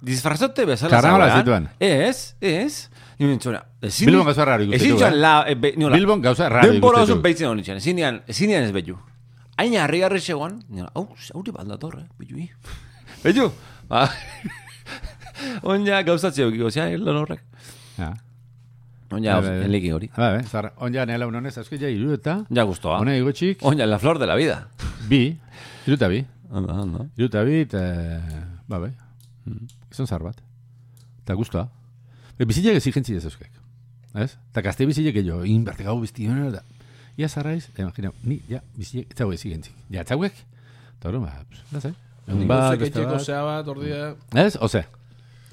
[0.01, 1.67] Disfrazote bezala Karnavala zaudean.
[1.69, 2.07] zituen?
[2.07, 2.89] Ez, ez.
[3.19, 3.63] Nintzuna.
[3.81, 5.17] Ezin, Bilbon gauza raro ikusten Ezin joan eh?
[5.23, 5.31] la...
[5.49, 7.23] E, be, niola, Bilbon gauza raro Denbora ikusten oso du.
[7.23, 7.77] beitzen honi txan.
[7.81, 8.97] Ezin dian, ezin dian ez betu.
[9.57, 10.59] Aina harri garri segoan.
[10.69, 12.45] Niola, hau, hauri baldator, eh, betu.
[13.23, 13.47] Betu.
[13.89, 14.03] Ba.
[15.73, 17.41] Onja gauzatzeo giko, zea, lan horrek.
[17.97, 18.11] Ja.
[19.09, 19.65] Onja, Bai, bai, bai.
[19.65, 20.09] enliki hori.
[20.15, 22.99] Ba, be, zar, onja nela unonez, azke ja iru eta, Ja guztoa.
[23.01, 24.67] hone igotxik, Onja, la flor de la vida.
[25.09, 25.21] bi,
[25.87, 27.05] iru eta bi, Anda, anda.
[27.17, 27.81] iru eta bi, eta,
[28.67, 28.91] ba, bai,
[29.91, 30.41] izan zar bat.
[31.23, 31.67] Eta guztua.
[32.37, 33.51] Be, bizileak exigentzi ez euskek.
[34.15, 34.31] Ez?
[34.51, 36.63] Eta gazte bizileak jo, inberte gau biztiona, da.
[37.17, 39.73] Ia zarraiz, imagina, ni, ja, bizileak, ez zago exigentzi.
[39.89, 40.37] Ja, ez zauek,
[40.97, 41.93] eta hori, ba, pss, da zai.
[42.27, 43.27] Egun bat, beste etxeko bat.
[43.47, 43.99] bat, ordia...
[44.43, 44.83] Ez, ose.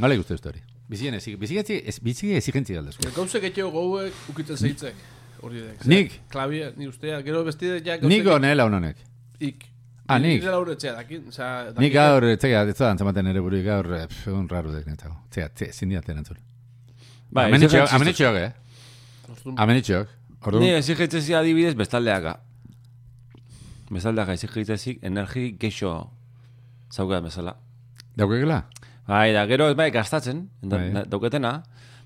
[0.02, 0.62] Nola ikuste uste hori.
[0.90, 3.10] Bizien ezig, bizigentzi, ez, bizige exigentzi galdezko.
[3.16, 5.04] Gauzek etxeko gauek ukitzen zeitzek.
[5.44, 5.84] Hori dek.
[5.88, 6.18] Nik.
[6.32, 9.00] Klabia, ni ustea, gero bestide ja Nik onela hononek.
[9.38, 9.64] Ik.
[10.06, 10.42] Ah, nik.
[10.42, 11.46] Nire laure etxea, dakin, oza...
[11.80, 15.14] Nik gaur, txega, ez da antzamaten ere buru, gaur, eh, pff, egun raro dek netago.
[15.32, 16.36] Txega, txe, zindiaten antzul.
[17.32, 19.54] Bai, Amenitxok, exigentzia- amenitxok, eh?
[19.64, 20.08] Amenitxok.
[20.44, 22.34] Ordu, Ni exigitzezi adibidez bestaldeaka.
[23.90, 25.94] Bestaldeaka exigitzezi energi geixo
[26.92, 27.56] zaukat bezala.
[28.16, 28.60] daukegela?
[29.08, 30.90] Bai, da, gero ez bai gastatzen, da, Bai.
[30.92, 31.62] da- dauketena,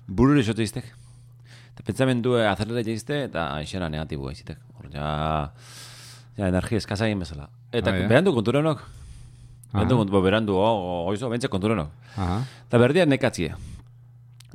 [0.07, 0.87] bururi esote iztek.
[1.73, 4.57] Eta pentsamendu azerrera jaizte eta aixera negatibo izitek.
[4.79, 5.51] Hor, ja,
[6.39, 7.49] ja, energi eskaza egin bezala.
[7.75, 8.07] Eta eh?
[8.07, 8.83] berandu konturenok.
[9.69, 10.01] Berandu, Aha.
[10.01, 10.69] kontu, berandu, o,
[11.11, 11.91] oizo, bentsa konturenok.
[12.17, 12.39] Aha.
[12.65, 13.51] Eta berdia nekatzie.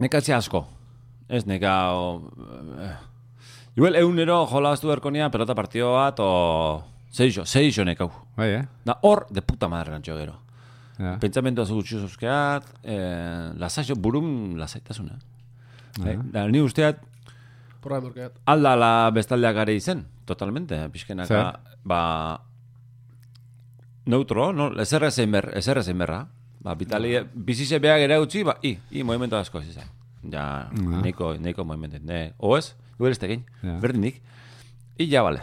[0.03, 0.65] Nekatzie asko.
[1.29, 1.75] Ez neka...
[1.95, 2.09] O,
[2.83, 2.97] eh,
[3.77, 6.83] igual eunero jolaztu berko nia pelota partio bat, o...
[7.15, 8.09] Seixo, seixo nekau.
[8.35, 8.65] Bai, eh?
[8.83, 10.35] Da hor, de puta madre nantxo gero.
[10.99, 11.15] Ja.
[11.23, 15.21] Pentsamendu azu gutxi zuzkeat, eh, lasaixo, burum lasaitasuna.
[16.03, 16.99] Eh, da, ni usteat,
[17.85, 18.39] Porra emorkeat.
[18.49, 21.77] aldala bestaldeak gare izen, totalmente, pixkenaka, Zer?
[21.85, 22.01] ba,
[24.07, 24.71] neutro, no?
[24.81, 26.23] eserra zein ber, eserra zein berra.
[26.65, 29.89] Ba, bitali, bizize beha gera utzi, ba, i, i, movimento asko ez izan.
[30.33, 31.01] Ja, Ah.
[31.05, 31.99] neiko, neiko movimento.
[32.03, 33.79] Ne, o ez, igual ez tegein, Ja.
[33.81, 34.23] berdinik.
[34.97, 35.43] I ja, bale.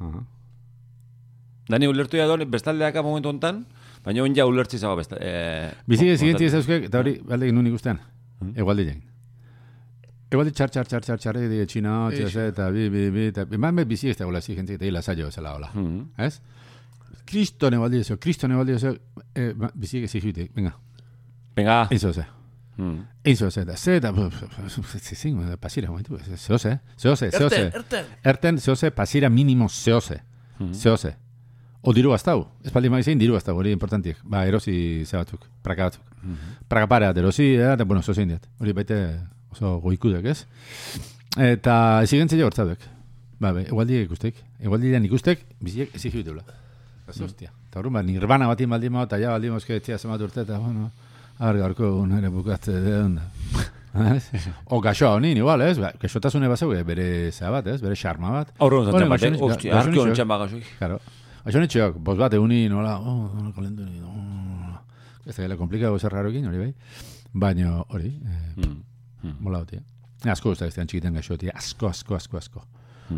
[0.00, 0.20] Aha.
[1.68, 3.64] Da ni ulertu ja duen bestaldeaka momentu hontan,
[4.04, 5.16] baina on ja ulertzi zago besta.
[5.20, 7.98] Eh, Bizige mo- exigentzi ez euskek, eta hori, balde nun ikusten.
[8.54, 9.02] Egualdi jen.
[10.36, 13.80] Egualdi txar, txar, txar, txar, txar, edo txina, txase, eta bi, bi, bi, eta eman
[13.80, 15.70] be bizige ez da gola exigentzi, eta hila zailo zela hola.
[15.72, 16.02] Mhm.
[16.26, 16.40] Ez?
[17.26, 18.92] Kristo nebaldi eso, Kristo nebaldi eso,
[19.34, 20.76] eh, ba, bizige exigite, venga,
[21.56, 21.86] Venga.
[21.90, 22.26] eizo ze.
[22.76, 22.98] Mm.
[23.24, 24.12] Eizo ze, da, ze, da,
[25.00, 27.56] zezin, pasira, momentu, zehoze, zehoze, zehoze.
[27.56, 28.04] Erten, erten.
[28.22, 30.20] Erten, zehoze, pasira minimo zehoze.
[30.72, 31.16] Zehoze.
[31.80, 32.48] O diru gaztau.
[32.64, 34.18] Ez paldi maizein diru gaztau, hori importantiek.
[34.24, 36.04] Ba, erosi ze batzuk, praka batzuk.
[36.68, 38.46] Praka pare bat erosi, eh, eta, bueno, zozein diat.
[38.60, 38.98] Hori baite
[39.56, 40.44] oso goikudek, ez?
[41.40, 42.84] Eta exigentzia hortzadek.
[43.40, 44.38] Ba, be, egualdi ikustek.
[44.60, 46.42] Egualdi ikustek, biziek ezigi bitula.
[47.08, 47.50] Ez hostia.
[47.70, 50.58] Eta horren, ba, nirvana batin baldin mao, eta ja baldin mozke etxia zemat urte, eta,
[50.58, 50.90] bueno,
[51.38, 53.26] har gaurko nire bukatze de onda.
[54.68, 55.78] O gaxoa honin, igual, ez?
[55.80, 57.78] Ba, gaxotasune bat zeuge, bere zea bat, ez?
[57.80, 58.50] Bere xarma bat.
[58.58, 60.04] Aurro Bueno, zantzen gaxonis- hostia, arki gaxonisok.
[60.04, 60.66] honetan bagazoik.
[60.78, 60.98] Claro.
[61.46, 64.76] Això nitxeok, bos bat egunin, nola, oh, nola kalendu ni, oh,
[65.24, 66.74] ez da gela komplikado zer rarokin, hori bai.
[67.32, 68.82] Baina hori, eh, Mm.
[69.40, 69.80] Mola hotia.
[70.24, 72.62] Asko usta bestean txikiten gaixo hotia, asko, asko, asko, asko.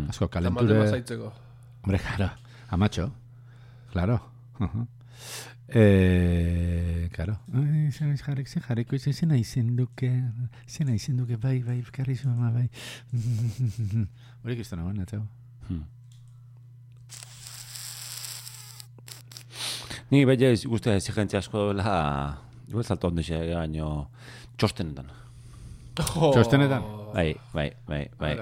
[0.09, 1.33] Asko Tamalde kalenture, mazaitzeko.
[1.83, 2.29] hombre, claro,
[2.69, 3.11] amatxo,
[3.91, 4.19] claro.
[4.59, 4.87] Ujú.
[5.69, 7.37] Eh, claro.
[8.25, 10.09] Jarek, ze jareko, ze zena izen duke,
[10.67, 12.69] zena izen duke, bai, bai, karri zuma, bai.
[14.43, 15.23] Hori kristona, gana, txau.
[20.11, 24.09] Ni bella guztia exigentzia asko dela, igual salto ondo xe, gaino,
[24.57, 25.11] txostenetan.
[25.95, 26.83] Txostenetan?
[27.13, 28.35] Bai, bai, bai, bai.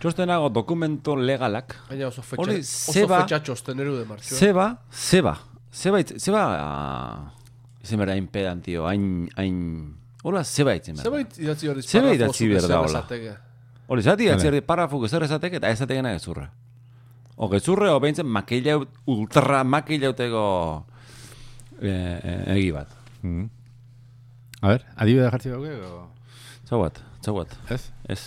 [0.00, 4.34] Txostenago dokumento legalak, Baina oso fetxa, Hori, oso zeba- fetxa txosteneru de martxo.
[4.36, 5.38] zeba, zeba,
[5.72, 7.32] zeba, itz- zeba, ah,
[7.82, 11.08] izen berda hain pedantio, hain, hain, hola, zeba itzen berda.
[11.10, 11.80] Zebait idatzi hori
[12.14, 13.06] idatzi behar da, hola.
[13.90, 14.34] Hori, zati, Vale.
[14.36, 16.50] atziardi parrafu gezer ezatek eta ezatekena gezurra.
[17.36, 18.76] O gezurre, o behintzen makila,
[19.06, 20.86] ultra makila uteko
[21.80, 22.88] eh, eh, egi bat.
[23.22, 23.48] Mm.
[24.60, 26.10] A ver, adibide jartzi o...
[26.70, 27.50] Zau bat, zau bat.
[27.74, 27.80] Ez?
[28.08, 28.20] Ez.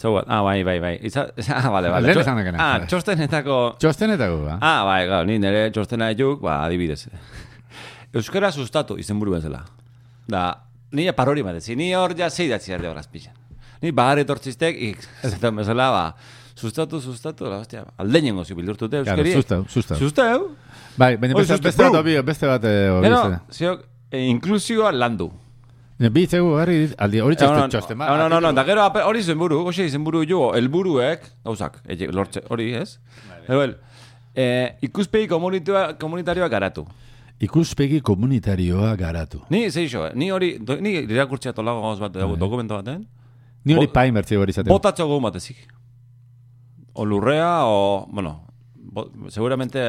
[0.00, 0.24] Zau bat.
[0.26, 0.96] Ah, bai, bai, bai.
[1.06, 2.08] Iza, ah, bale, bale.
[2.08, 2.58] Lehen esan dekena.
[2.64, 3.58] Ah, txostenetako...
[3.78, 4.56] Txostenetako, ba?
[4.58, 7.04] Ah, bai, gau, ni nire txostena dituk, ba, adibidez.
[8.16, 9.62] Euskara sustatu izenburu bezala.
[10.30, 10.48] Da,
[10.96, 13.36] ni parori bat ni hor ja zei datzi erde horaz pixan.
[13.80, 16.02] Ni bagar etortziztek, ik, zaten bezala, ba,
[16.58, 19.36] sustatu, sustatu, la, hostia, alde nengo zi bildurtute Claro, euskeri.
[19.38, 19.96] sustau, sustau.
[20.02, 20.48] Sustau.
[20.98, 22.00] Bai, baina Hoi, beste, suste, beste bat bro.
[22.02, 23.40] obi, beste bat eh, hori Eno, zera.
[23.54, 25.30] ziok, e, inklusioa landu.
[25.30, 25.49] Bi
[26.00, 29.84] zegu, herri, aldi, hori txosten, txosten, no, no, no, no, da gero hori zenburu, hoxe
[29.84, 31.80] izenburu jo, helburuek, gauzak,
[32.12, 32.98] lortze, hori ez?
[33.48, 33.76] Ebel,
[34.34, 36.86] eh, ikuspegi komunitarioa garatu.
[37.40, 39.42] Ikuspegi komunitarioa garatu.
[39.50, 42.36] Ni, zeixo, ni hori, ni irakurtzea tolago gauz bat, Bai.
[42.38, 43.06] dokumento baten,
[43.64, 44.68] Ni hori pain bertzi hori zaten.
[44.72, 45.56] botatxo gogun batezik.
[46.94, 49.80] O lurrea, o, bueno, bo, seguramente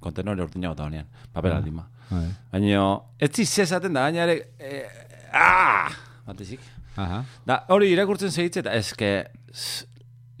[0.00, 1.56] kontenore urtina bota honean, papel Ah.
[1.56, 1.88] aldima.
[2.10, 2.28] Bai.
[2.52, 4.86] Baina, ez zizezaten da, gaina ere, eh,
[5.32, 5.90] ah,
[6.26, 6.60] batezik.
[6.96, 7.24] Aha.
[7.46, 9.10] Da, hori irakurtzen segitze eta eske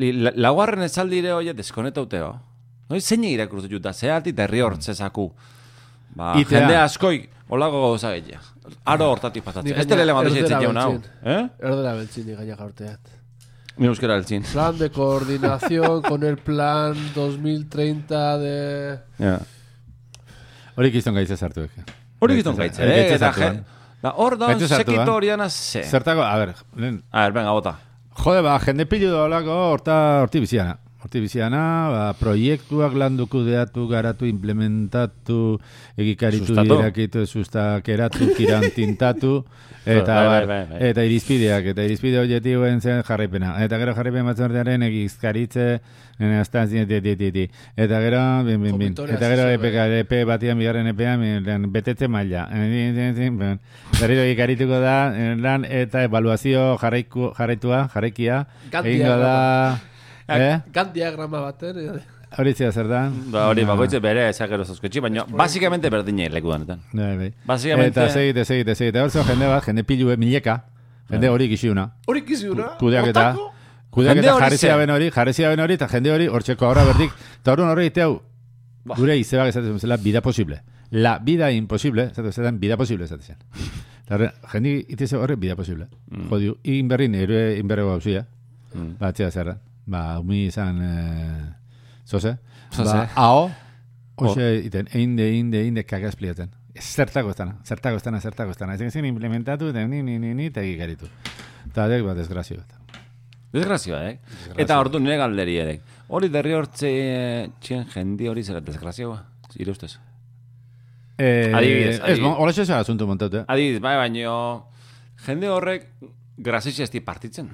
[0.00, 2.30] la- laugarren esaldi ere hoie deskonetauteo.
[2.88, 5.30] Hoi zein irakurtzen juta, ze alti herri hortzezaku.
[6.16, 6.60] Ba, Itea.
[6.60, 8.40] jende askoi, olago gauza gehiagia.
[8.84, 9.72] Aro hortatik pasatzen.
[9.72, 10.90] Ez gaina telele mandu erdera zeitzen jaun hau.
[10.92, 11.12] beltzin.
[11.22, 11.42] Eh?
[11.60, 13.12] Erdera beltzin gaina gaurteat.
[13.76, 14.42] Mi euskera altzin.
[14.52, 18.98] Plan de coordinación con el plan 2030 de...
[19.18, 19.38] Ja.
[20.76, 21.84] Hori kiston gaitze sartu eke.
[22.20, 23.14] Hori gizton gaitze, eh?
[23.14, 23.32] Eta?
[24.02, 25.08] Da, hor da, sekito eh?
[25.08, 25.82] horiana ze.
[25.88, 27.76] Zertako, a ber, lehen, A ver, venga, bota.
[28.16, 30.76] Jode, ba, jende pilu da olako horta horti biziana.
[31.04, 31.60] Horti biziana,
[31.92, 35.58] ba, proiektuak landu kudeatu, garatu, implementatu,
[36.00, 36.78] egikaritu, Sustatu.
[36.80, 39.32] irakitu, sustakeratu, kirantintatu,
[39.84, 40.78] eta, Bai, bai, bai, bai.
[40.88, 43.52] eta irizpideak, eta irizpide objetiboen zen jarraipena.
[43.62, 45.66] Eta gero jarraipen batzordearen egizkaritze,
[46.18, 47.44] di, di.
[47.76, 48.94] Eta gero, bin, bin, bin.
[48.96, 49.50] Eta gero.
[49.52, 52.48] EPK, EP batian, bigarren EPA, min, betetze maila.
[54.00, 58.46] Berriro egikarituko da, eh, lan eta evaluazio jarraiku, jarraitua, jarraikia.
[58.82, 59.36] Egingo da...
[60.28, 60.60] Eh?
[60.72, 61.78] Gantt diagrama baten.
[61.78, 62.02] eh,
[62.38, 63.08] Hori zea zer da?
[63.30, 66.80] Ba, hori, bakoitze bere ezagero zazkotxi, baina basikamente berdine leku danetan.
[66.92, 67.32] Bai, bai.
[67.46, 69.00] Básicamente- Eta segite, segite, segite.
[69.00, 70.64] Hor zeo jende bat, jende pilue, mileka.
[71.08, 71.92] Jende hori gixiuna.
[72.06, 72.72] Hori kiziuna.
[72.78, 73.30] Kudeaketa.
[73.30, 73.52] Otako?
[73.90, 74.66] Kudeaketa Jende hori jarri ze?
[74.66, 77.12] zea ben hori, jarri zea ben hori, eta jende hori hortxeko ahora berdik.
[77.40, 78.20] Eta horren horre iteu,
[78.84, 78.94] Ba.
[78.96, 80.62] gure izebak esaten bezala, vida posible.
[80.90, 83.36] La vida imposible, esaten zetan, vida posible esaten zen.
[84.04, 85.86] Eta jende itize horre, vida posible.
[86.10, 86.28] Mm.
[86.28, 88.26] Jodiu, inberrin, inberrego gauzia.
[88.74, 88.98] Mm.
[88.98, 89.58] Ba, txea zerra.
[89.86, 91.54] Ba, umi izan, eh,
[92.06, 92.36] zoze.
[92.74, 92.96] Zoze.
[92.96, 93.50] Ba, hau,
[94.16, 96.50] hoxe, iten, einde, einde, einde, kaga espliatzen.
[96.76, 98.74] Zertako ez dana, zertako ez dana, zertako ez dana.
[98.74, 101.06] Ez ezin implementatu, eta ni, ni, ni, ni, eta egikaritu.
[101.70, 102.74] Eta adek, bat, desgrazio bat.
[103.54, 104.18] Desgrazioa, eh?
[104.60, 105.78] Eta ordu nire galderi ere.
[106.12, 106.90] Hori derri hortze
[107.62, 109.22] txien jendi hori zera desgrazioa.
[109.56, 109.94] Ire ustez.
[111.16, 112.20] Eh, Adibidez, Ez, adibidez.
[112.20, 113.44] bon, hola xesa asunto montatu, eh?
[113.48, 114.34] Adiz, bai, baino
[115.24, 115.86] jende horrek
[116.36, 117.48] grazitxe esti partitzen.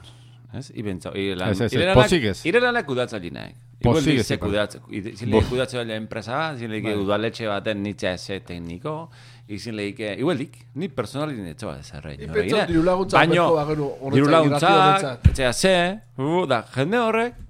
[0.52, 0.70] Ez?
[0.76, 2.40] Ibentza, irelan, Ez, ez, ez, pozik ez.
[2.46, 3.54] Irelanak kudatza linak.
[3.82, 4.46] Pozik ez, ipa.
[4.46, 9.08] kudatza, baila enpresa, zin lehik udaletxe baten nitza eze tekniko,
[9.48, 12.18] izin lehik, igualik, ni personalin etxe bat ezarrei.
[12.20, 15.26] Ni pentsa dirulaguntza Baino, berko bagenu honetan dirulaguntzak, irratioentzat.
[15.32, 15.74] etxea ze,
[16.20, 17.40] uh, da, jende horrek,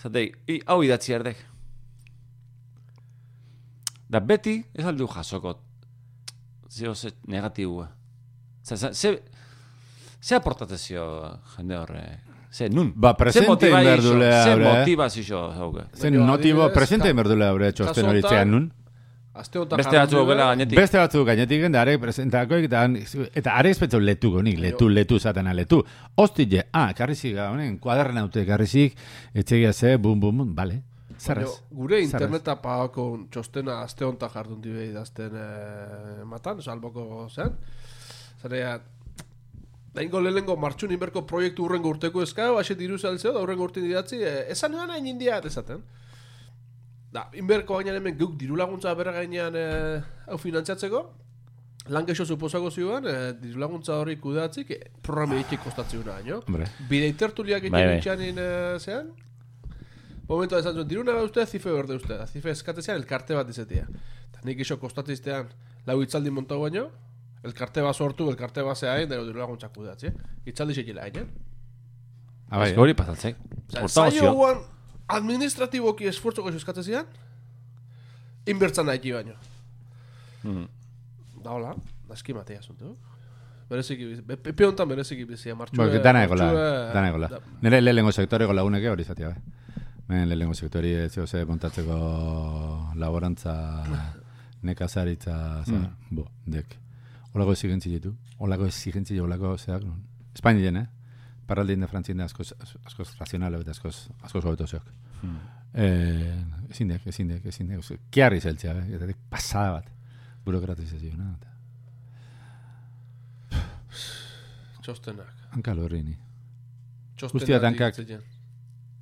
[0.00, 1.42] zatei, i, hau idatzi erdek.
[4.08, 5.56] Da beti, ez aldu jasoko,
[6.70, 7.88] zeo ze negatibua.
[8.64, 9.18] Ze, ze, ze,
[10.20, 11.04] ze aportatezio
[11.58, 12.23] jende horrek?
[12.54, 12.92] Ze, nun?
[12.94, 14.64] Ba, presente Ze behar dule Ze haure.
[14.78, 15.84] motivazio hauge?
[15.92, 18.68] Zen Baina, notibo, presente merdule haure txosten kasu hori txean nun.
[19.34, 20.78] Beste batzu gela gainetik.
[20.78, 22.84] Beste batzu gainetik da are presentako eta
[23.40, 25.80] eta are espetzu letuko nik, letu, letu zatena letu.
[26.14, 28.94] Hostile, ah, karrizik, honen, kuaderren haute karrizik,
[29.34, 30.82] etxegia ze, bum, bum, bum, bale.
[31.18, 31.50] Zerrez.
[31.70, 37.58] gure interneta pagako txostena aste honetan jardun dibe idazten eh, matan, salboko zen.
[38.44, 38.78] Zarea,
[39.94, 44.22] Daingo lehenengo martxun inberko proiektu urrengo urteko eskau, haxe diru saltzeo, da urrengo urtin idatzi,
[44.26, 45.84] eh, esan nuen hain india, esaten.
[47.14, 51.04] Da, inberko gainean hemen guk diru laguntza bera gainean eh, hau finantziatzeko,
[51.94, 56.40] lan geixo suposako zioan, eh, diru laguntza hori kudeatzik, eh, programa ditik kostatzen baino.
[56.48, 56.66] Hombre.
[56.90, 57.98] Bide itertuliak Bai, egin bai.
[58.00, 59.12] itxanin eh, zean,
[60.26, 63.86] momentu esan zuen, diruna behar uste, zife berde uste, zife eskatezean elkarte bat izetia.
[64.32, 65.54] Eta nik iso kostatiztean,
[65.86, 66.88] lau itzaldi montau baino,
[67.44, 70.10] elkarte bat sortu, elkarte bat zehain, dero diru laguntzak kudeatzi.
[70.46, 71.26] Itzaldi sekila hain, eh?
[72.50, 73.36] Ah, bai, Ez hori pasatzek.
[73.72, 74.32] Zailo gozio.
[74.34, 74.58] guan,
[75.08, 77.06] administratiboki esfuertzoko eskatzezian,
[78.46, 79.34] inbertzan nahi baino.
[80.44, 80.66] Mm.
[81.44, 81.74] Da hola,
[82.08, 82.96] da eski matea asunto.
[83.68, 85.78] Bereziki bizi, be- pepe honetan bereziki bizia, martxue.
[85.78, 87.28] Bueno, que dana egola, martxue- dana egola.
[87.28, 89.38] da- Nire lehenengo sektoreko laguneke hori zatia, bai.
[90.08, 93.54] Men lehenengo sektori ez zeo ze montatzeko laborantza,
[94.62, 95.80] nekazaritza, za,
[96.10, 96.76] bo, dek.
[97.34, 100.02] Olako exigentzi ditu, olako exigentzi olako zeak, non.
[100.34, 100.86] Espainien, eh?
[101.46, 102.52] Parraldin de frantzien da askoz,
[102.86, 104.86] askoz razionalo eta askoz, askoz hobeto zeok.
[105.74, 107.82] Eh, ezin dek, ezin dek, ezin dek.
[108.14, 108.94] Kiarri zeltzea, eh?
[108.96, 109.90] Eta dek pasada bat.
[110.44, 111.32] Burokratizazio, no?
[111.34, 111.52] Eta-
[114.84, 115.32] Txostenak.
[115.56, 116.14] Hanka lurrini.
[117.16, 117.32] Txostenak.
[117.40, 117.96] Guztia dankak.
[117.96, 118.22] ditzen.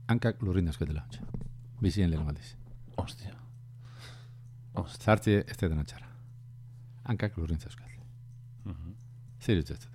[0.09, 1.05] Hankak lurrin dauzketela.
[1.83, 2.53] Bizien lehen aldiz.
[2.97, 3.35] Ostia.
[4.74, 5.05] Ostia.
[5.05, 6.07] Zartzi ez da dena txarra.
[7.11, 7.89] Hankak lurrin zauzkat.
[9.43, 9.88] Zer ez dute.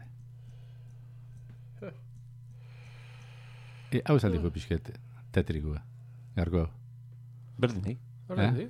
[3.91, 4.89] E, hau esaldiko pixket
[5.35, 5.79] tetrikua.
[6.35, 6.65] Garko.
[7.57, 7.99] Berdin, nik?
[8.27, 8.51] Hora, Eh?
[8.57, 8.67] di?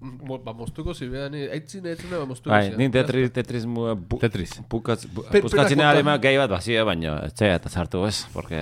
[0.00, 2.78] Mo, ba, moztuko zibean, aitzin aitzin ba, moztuko Bai, zibean.
[2.82, 3.86] nin tetri, tetris mu...
[3.96, 4.56] Bu, Tetris.
[4.68, 8.58] Pukatz, bu, Per- puskatzen perak alema gai bat bazia, baina etzea eta sartu ez, porque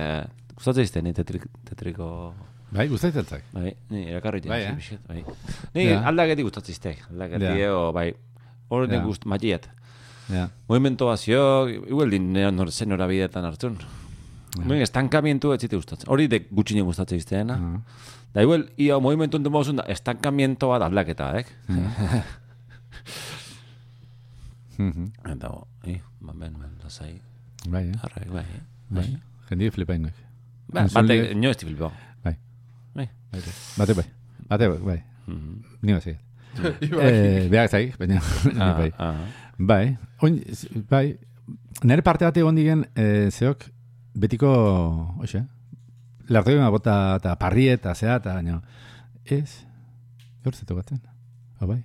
[0.55, 2.07] gustatzen izte ni tetri, tetriko...
[2.71, 3.43] Bai, guztatzen zak.
[3.53, 4.71] Bai, ni erakarri Bai, eh?
[4.77, 5.35] bai, bai.
[5.75, 5.99] Ni Ja.
[6.07, 8.13] aldaketi gustatzen izte, aldaketi eo, bai,
[8.69, 9.67] hori den gust, matiet.
[10.29, 10.49] Ja.
[10.67, 13.77] Movimento bazio, igual din nor zen norabidetan hartzun.
[14.65, 16.07] Nuen estankamientu ez zite gustatzen.
[16.09, 17.53] Hori de gutxine gustatzen izteena.
[17.59, 17.81] Ah.
[18.33, 21.45] Da igual, ia movimentu enten bozun da, estankamiento bat aldaketa, eh?
[24.77, 25.05] Mhm.
[25.31, 27.21] Eta, bo, eh, ba, ben, ben, lasai,
[27.69, 27.93] Bai, eh?
[28.01, 28.61] jarrai, bai, eh?
[28.89, 29.05] Bai.
[29.49, 30.17] Jendia flipa ingoik.
[30.67, 31.91] Ba, Entzule- batek, nio ez tibilbo.
[32.23, 32.35] Bai.
[32.93, 33.07] Bai.
[33.77, 34.05] Bate bai.
[34.49, 34.77] Bate bai.
[34.89, 35.03] bai.
[35.27, 35.63] Mhm.
[35.81, 36.17] Ni bazai.
[36.87, 37.07] Ibai.
[37.07, 38.19] Eh, behar zaik, baina
[38.59, 38.91] Ah, bai.
[38.99, 39.15] ah.
[39.57, 40.41] Bai, oin,
[40.89, 41.17] bai,
[41.83, 43.65] nire parte bat egon digen, e, zeok,
[44.13, 44.49] betiko,
[45.23, 45.45] oxe,
[46.27, 48.61] lartoi ma bota, eta parrie, eta zea, eta baina,
[49.25, 49.65] ez,
[50.43, 51.01] gaur zetu batzen,
[51.59, 51.83] ba, bai,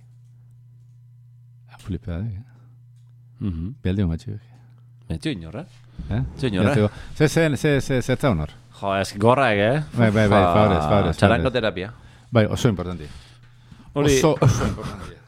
[1.71, 2.43] Ah, flipea da, eh?
[3.39, 3.75] Mhm.
[3.83, 4.41] Bialdi hon batxik,
[5.07, 5.65] Betxo inorra.
[6.09, 6.21] eh?
[6.37, 6.89] Txo inorra.
[7.15, 8.49] Ze, ze, ze, ze, ze, ze, honor.
[8.79, 9.83] Jo, ez gorra eh?
[9.97, 11.51] Bai, bai, bai, favorez, favorez, favorez.
[11.53, 11.93] terapia.
[12.31, 13.07] Bai, oso importanti.
[13.93, 15.20] Oso, oso importanti.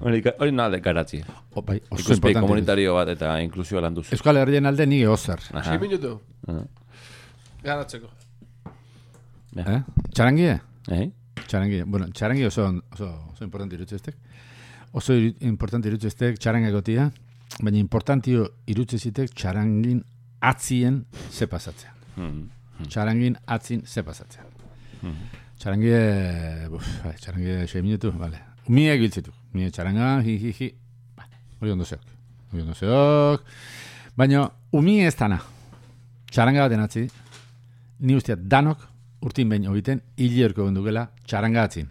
[0.00, 1.20] Hori, hori nalde garatzi.
[1.54, 2.40] O, bai, oso importanti.
[2.40, 4.14] komunitario bat eta inklusioa lan duzu.
[4.16, 5.40] Euskal Herrien alde ni ozer.
[5.52, 5.72] Aha.
[5.72, 6.14] Si minutu.
[6.48, 6.62] Ah.
[7.64, 8.10] Garatzeko.
[9.56, 9.78] Eh?
[10.12, 10.58] Txarangie?
[10.92, 11.06] Eh?
[11.46, 14.16] Txarangi, bueno, txarangi oso, oso, oso importante irutze estek.
[14.96, 17.10] Oso importante irutze estek txaranga egotia,
[17.60, 20.02] baina importantio irutze zitek txarangin
[20.40, 21.94] atzien ze pasatzea.
[22.16, 22.86] Mhm.
[22.88, 24.44] Txarangin atzin ze pasatzea.
[25.56, 28.55] Txarangi, eh, buf, bai, txarangi 6 minutu, vale.
[28.68, 30.70] Mie giltzetu, mie txaranga, hi, hi, hi.
[31.60, 32.02] Hori ondo zeok.
[32.52, 33.44] Hori ondo zeok.
[34.18, 35.38] Baina, umi ez dana.
[36.30, 37.04] Txaranga baten atzi,
[38.00, 38.82] ni usteat danok
[39.24, 41.86] urtin behin hobiten hilerko gondukela txaranga atzin.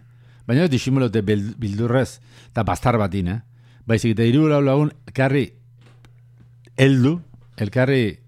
[0.46, 2.20] Baina disimulote bildurrez
[2.50, 3.40] eta bastar batin, eh?
[3.86, 5.46] Baizik eta hiru lau lagun elkarri
[6.76, 7.16] heldu,
[7.56, 8.18] elkarri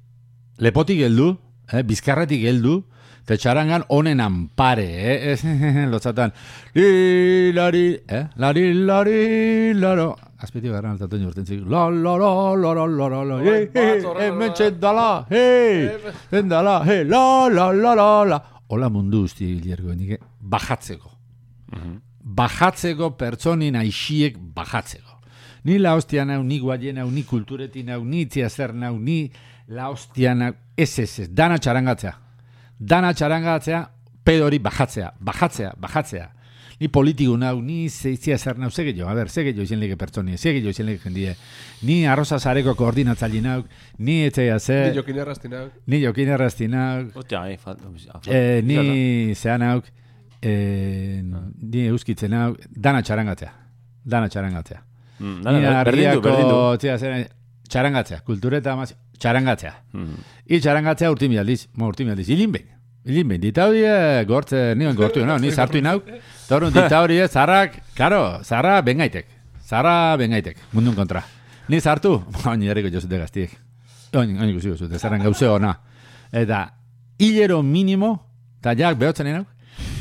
[0.58, 1.34] lepotik heldu,
[1.72, 1.82] eh?
[1.82, 2.80] bizkarretik heldu,
[3.28, 5.32] Fetxarangan onenan pare, eh?
[5.32, 5.42] Ez,
[5.92, 6.32] lotzatan.
[6.72, 8.24] Li, lari, eh?
[8.40, 10.14] Lari, lari, laro.
[10.40, 11.60] Azpiti garran altatu jorten zik.
[11.68, 13.40] La, la, la, la, la, la, la, la.
[13.42, 15.90] He, he, he, mentxet dala, he.
[16.30, 18.38] Zen la, la, la, la, la.
[18.68, 21.12] Ola mundu usti hilergo, nike, bajatzeko.
[22.40, 25.18] Bajatzeko pertsonin aixiek bajatzeko.
[25.68, 29.30] Ni la hostia nau, ni guaien nau, ni kulturetin nau, ni tia nau, ni
[29.68, 32.27] la hostia nau, ez, ez, ez, dana txarangatzea.
[32.78, 33.84] Dana txarangatzea,
[34.24, 36.28] pedori bajatzea, bajatzea, bajatzea.
[36.78, 39.96] Ni politiku nau, ni zeitzia zer nau, zege jo, a ber, zege jo izen lege
[39.98, 41.32] pertsoni, zege jo izen lege jendie.
[41.82, 43.64] Ni arroza zareko koordinatzaile nau,
[43.98, 45.72] ni etxeia ze, Ni jokin erraztinak.
[45.86, 47.88] ni jokin errazti nau, Hostia, eh, falta.
[48.30, 49.84] Eh, ni zean hauk,
[50.40, 53.50] eh, ni euskitzen hauk, dana txarangatzea.
[54.04, 54.82] Dana txarangatzea.
[55.18, 56.76] Mm, Ni dana, berdin du, arriako, berdin du.
[56.78, 57.18] tzea, zera,
[57.68, 59.72] txarangatzea, kultureta amaz, txarangatzea.
[59.92, 60.18] Mm.
[60.48, 62.68] I txarangatzea urtimi aldiz, mo urtimi aldiz, hilin behin.
[63.08, 65.38] Hilin behin, dita hori eh, gortze, nioen gortu, no?
[65.38, 66.06] ni sartu inauk.
[66.08, 69.26] Eta hori, dita hori, eh, zarrak, karo, zarra bengaitek.
[69.68, 71.22] Zarra bengaitek, mundun kontra.
[71.68, 72.14] Ni sartu,
[72.48, 73.52] oin jarriko jozute gaztiek.
[74.16, 75.74] Oin, oin ikusiko zute, zarran gauze ona.
[76.32, 76.62] Eta,
[77.20, 78.14] hilero minimo,
[78.60, 79.48] eta jak behotzen inauk,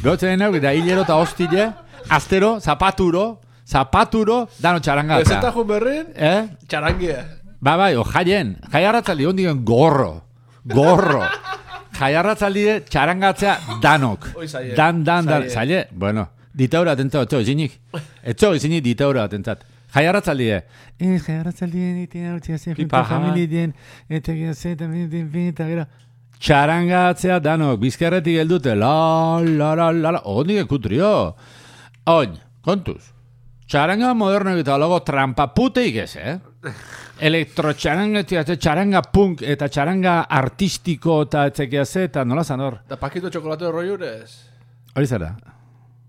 [0.04, 1.66] behotzen inauk, eta hilero eta hostile,
[2.10, 3.26] astero, zapaturo,
[3.68, 5.26] zapaturo, dano txarangatzea.
[5.28, 6.48] Ezeta jun berrin, Eh?
[6.68, 7.18] txarangia.
[7.60, 10.22] Ba, bai, o jaien, jaiarratzaldi ondigen gorro,
[10.66, 11.24] gorro.
[11.98, 14.28] Jaiarratzaldi txarangatzea danok.
[14.46, 14.76] Zaie.
[14.78, 15.54] Dan, dan, dan, Zaie.
[15.56, 17.80] zaile, bueno, ditaura atentzat, etxo, ezinik.
[18.22, 19.64] Etxo, ezinik ditaura atentzat.
[19.96, 23.08] Jaiarratzaldi, ez, jaiarratzaldi, ditia, utzia, ze, junta, Pipaja.
[23.10, 23.74] familien,
[24.10, 25.88] eta gira, ze, eta, eta, eta, gero.
[26.38, 31.10] Txarangatzea danok, bizkarretik geldute, la, la, la, la, la, ondik ekutrio.
[32.14, 33.02] Oin, kontuz,
[33.66, 36.38] txaranga moderno eta logo trampa ez, eh?
[37.20, 42.80] Elektrotxaranga, txaranga punk eta txaranga artistiko eta etzekia ze, eta nola zan hor?
[42.90, 44.30] Da pakito txokolate roiurez.
[44.96, 45.32] Hori zara,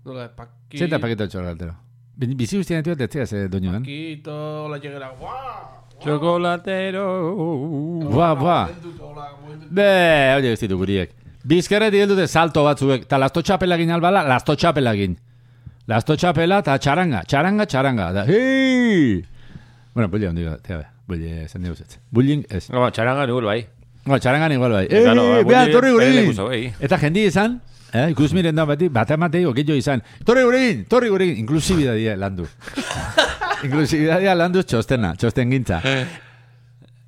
[0.05, 0.77] Nola, paki...
[0.77, 1.73] zeta paketa txokolatero.
[2.19, 3.83] Bi- Bizi guztien atu etzea ze doinu den.
[3.83, 5.77] Pakito, la llegera, guau!
[6.03, 7.05] Chocolatero.
[8.13, 8.59] Ba, ba.
[9.69, 9.89] Be,
[10.37, 11.11] hori ez ditu guriek.
[11.49, 15.17] Bizkarretik dute salto batzuek, eta lasto txapelagin albala, lasto txapelagin.
[15.89, 18.11] Lasto txapela eta txaranga, txaranga, txaranga.
[18.13, 19.25] Da, hei!
[19.93, 21.85] Bueno, pues ya, digo, tea, Bullying, esan dugu.
[22.13, 22.67] Bullying, ez.
[22.69, 23.59] No, txarangan igual bai.
[24.05, 24.85] No, txarangan igual bai.
[24.85, 25.91] Eh, claro, Eh, bullying torri
[26.37, 26.61] bai.
[26.79, 27.59] Eta jendi izan,
[27.91, 30.03] eh, ikus miren da bati, bat ematei oketxo izan.
[30.25, 31.37] Torri gurekin, torri gurekin.
[31.41, 32.45] Inklusibidadia landu.
[33.65, 35.81] Inklusibidadia landu txostena, txosten gintza.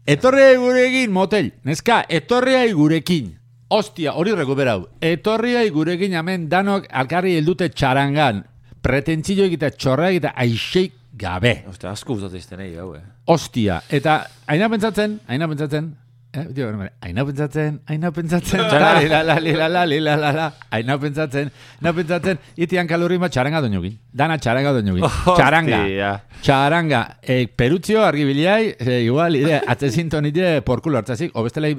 [0.07, 1.51] Etorriai gurekin, motel.
[1.63, 3.35] Neska, etorriai gurekin.
[3.71, 4.87] Ostia, hori rekuperau.
[4.99, 8.41] Etorriai gurekin hemen danok alkarri heldute txarangan.
[8.81, 11.55] Pretentzio egita, txorra egita, aixeik gabe.
[11.69, 13.03] Oste, asko guztat izten hau, eh.
[13.31, 15.91] Ostia, eta aina pentsatzen, aina pentsatzen,
[16.33, 16.67] eh, dio,
[17.03, 18.91] aina pentsatzen, aina pentsatzen, Txara.
[19.03, 21.51] la, la, la, la, la, la, la, la, aina pentsatzen,
[21.81, 25.05] aina pentsatzen, itian kalorri ma txaranga doinugin, dana txaranga doinugin,
[25.35, 26.11] txaranga, Hostia.
[26.41, 31.77] txaranga, e, perutzio argibiliai, e, igual, ide, atzezinton ide porkulo hartzazik, o bestela, e,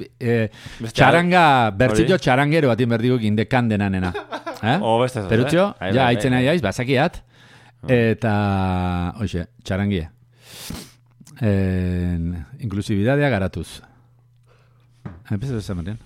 [0.79, 2.21] Beste- txaranga, bertzio Hori.
[2.23, 4.13] txarangero batin berdigo indekan denanena.
[4.63, 4.77] Eh?
[4.87, 5.79] O beste Perutzio, eh?
[5.81, 6.53] Bai, ja, bai, haitzen nahi bai.
[6.55, 7.17] aiz, bazakiat.
[7.89, 10.09] Eta, hoxe, txarangie.
[11.43, 12.29] En,
[12.63, 13.81] inklusibidadea garatuz.
[15.29, 15.99] Empezatu esan berrian.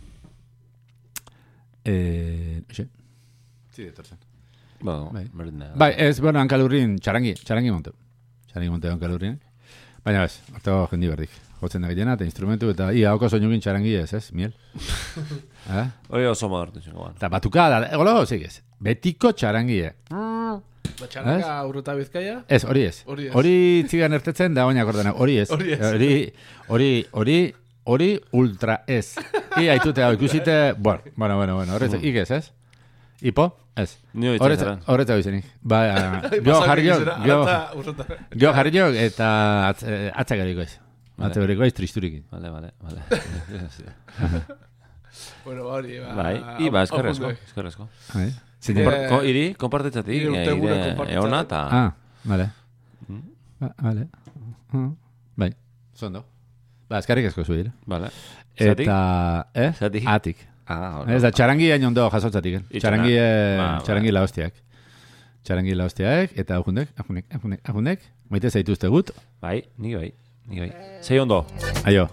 [1.85, 2.87] Eh, hoxe.
[3.73, 4.17] Zide, etortzen.
[4.79, 5.27] Bueno, Bai.
[5.59, 5.73] da.
[5.75, 7.91] Bai, ez, bueno, hankalurrin, txarangi, txarangi monte.
[8.47, 9.37] Txarangi monte hankalurrin.
[10.03, 11.29] Baina ez, ortego jendi berdik.
[11.59, 14.53] Jotzen da eta instrumentu, eta ia, hauko soinugin txarangi ez, ez, miel.
[15.69, 15.85] eh?
[16.09, 17.15] Hori oso modertu zen, goban.
[17.17, 18.61] Eta batuka, da, egolo, ez.
[18.79, 19.93] Betiko txarangie.
[20.99, 22.39] Batxaranga urruta bizkaia.
[22.47, 23.03] Ez, hori ez.
[23.05, 23.33] Hori ez.
[23.37, 23.55] Hori
[23.89, 25.13] txigan ertetzen da oinak ordena.
[25.13, 25.49] Hori ez.
[25.53, 25.81] Hori ez.
[25.91, 26.09] Hori,
[26.67, 27.37] hori, hori,
[27.85, 28.09] hori
[28.39, 29.15] ultra ez.
[29.61, 32.51] I haitute hau ikusite, bueno, bueno, bueno, bueno, horretz, ik ez, ez?
[33.21, 33.47] Ipo?
[33.77, 33.97] Ez.
[34.13, 34.81] Ni hori Horretz, txaran.
[34.89, 35.45] horretz hau izenik.
[35.61, 35.79] Ba,
[36.47, 37.37] jo jarri jo, jo,
[38.33, 39.29] jo jarri jo, eta
[39.85, 40.77] eh, atzagariko ez.
[41.17, 41.29] Vale.
[41.31, 42.23] Atzagariko ez tristurikin.
[42.31, 43.01] Vale, vale, vale.
[45.43, 46.11] Bueno, hori, ba.
[46.13, 46.33] bai,
[46.65, 47.87] i ba, eskerrezko, eskerrezko.
[48.13, 48.27] Bai.
[48.61, 50.55] Zein- Eh, ko- Iri, kompartetzatik, nire urte eh,
[50.97, 51.61] gure eona eta...
[51.71, 51.95] Ah,
[52.25, 52.49] vale.
[53.07, 53.21] Mm.
[53.59, 54.07] Ba, vale.
[54.73, 54.91] Mm.
[55.37, 55.51] Bai.
[55.95, 56.23] Zondo.
[56.89, 57.71] Ba, eskarrik asko zuhir.
[57.85, 58.09] Vale.
[58.57, 58.87] Zatik?
[58.87, 59.71] Eta, eh?
[59.77, 60.03] Zatik?
[60.07, 60.37] Atik.
[60.67, 61.03] Ah.
[61.07, 62.57] Ez da, txarangi hain ondo jasotzatik.
[62.71, 62.79] Eh?
[62.79, 64.53] Txarangi, eh, Ba, txarangi laostiak.
[65.47, 69.11] Txarangi laostiak, eta ahundek, ahundek, ahundek, ahundek, maite zaituzte gut.
[69.39, 70.13] Bai, ni bai,
[70.47, 70.71] ni bai.
[71.01, 71.45] Zei ondo.
[71.85, 72.09] Aio.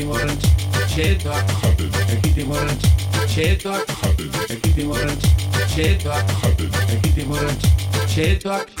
[0.00, 0.38] Ekiti morren
[0.88, 2.78] txetoak jaten Ekiti morren
[3.28, 5.18] txetoak jaten Ekiti morren
[5.68, 7.58] txetoak jaten Ekiti morren
[8.08, 8.72] txetoak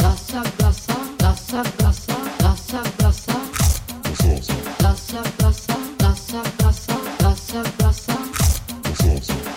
[0.00, 3.36] Gasa, gasa, gasa, gasa, gasa, gasa.
[4.80, 8.16] Gasa, gasa, gasa, gasa, gasa, gasa.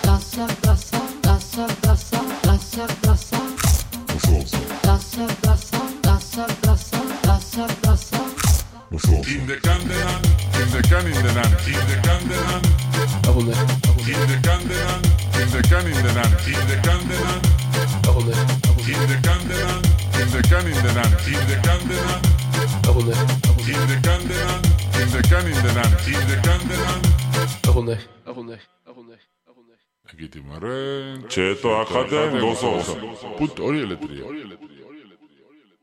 [0.04, 3.40] Gasa, gasa, gasa, gasa, gasa, gasa.
[4.84, 8.39] Gasa, gasa, gasa, gasa, gasa, gasa.
[8.90, 8.98] In
[9.46, 10.18] the Candenan,
[10.58, 12.62] in the can in the nan, in the Candenan,
[13.22, 13.54] Agunde,
[14.02, 15.02] in the Candenan,
[15.38, 17.38] in the can in the nan, in the Candenan,
[18.02, 18.34] agunde,
[18.90, 19.82] in the Candenan,
[20.18, 22.20] in the can in the nan, in the Candenan,
[22.82, 23.14] agunde,
[23.70, 24.58] in the Candenan,
[24.98, 27.00] in the can in the nan, in the Candenan.
[27.70, 28.58] agunde, agunde,
[28.90, 29.16] agunde,
[29.46, 29.74] agunde.
[30.12, 32.90] Egitimarren, txetoak jaten gozoz.
[33.38, 34.79] Put hori eletria.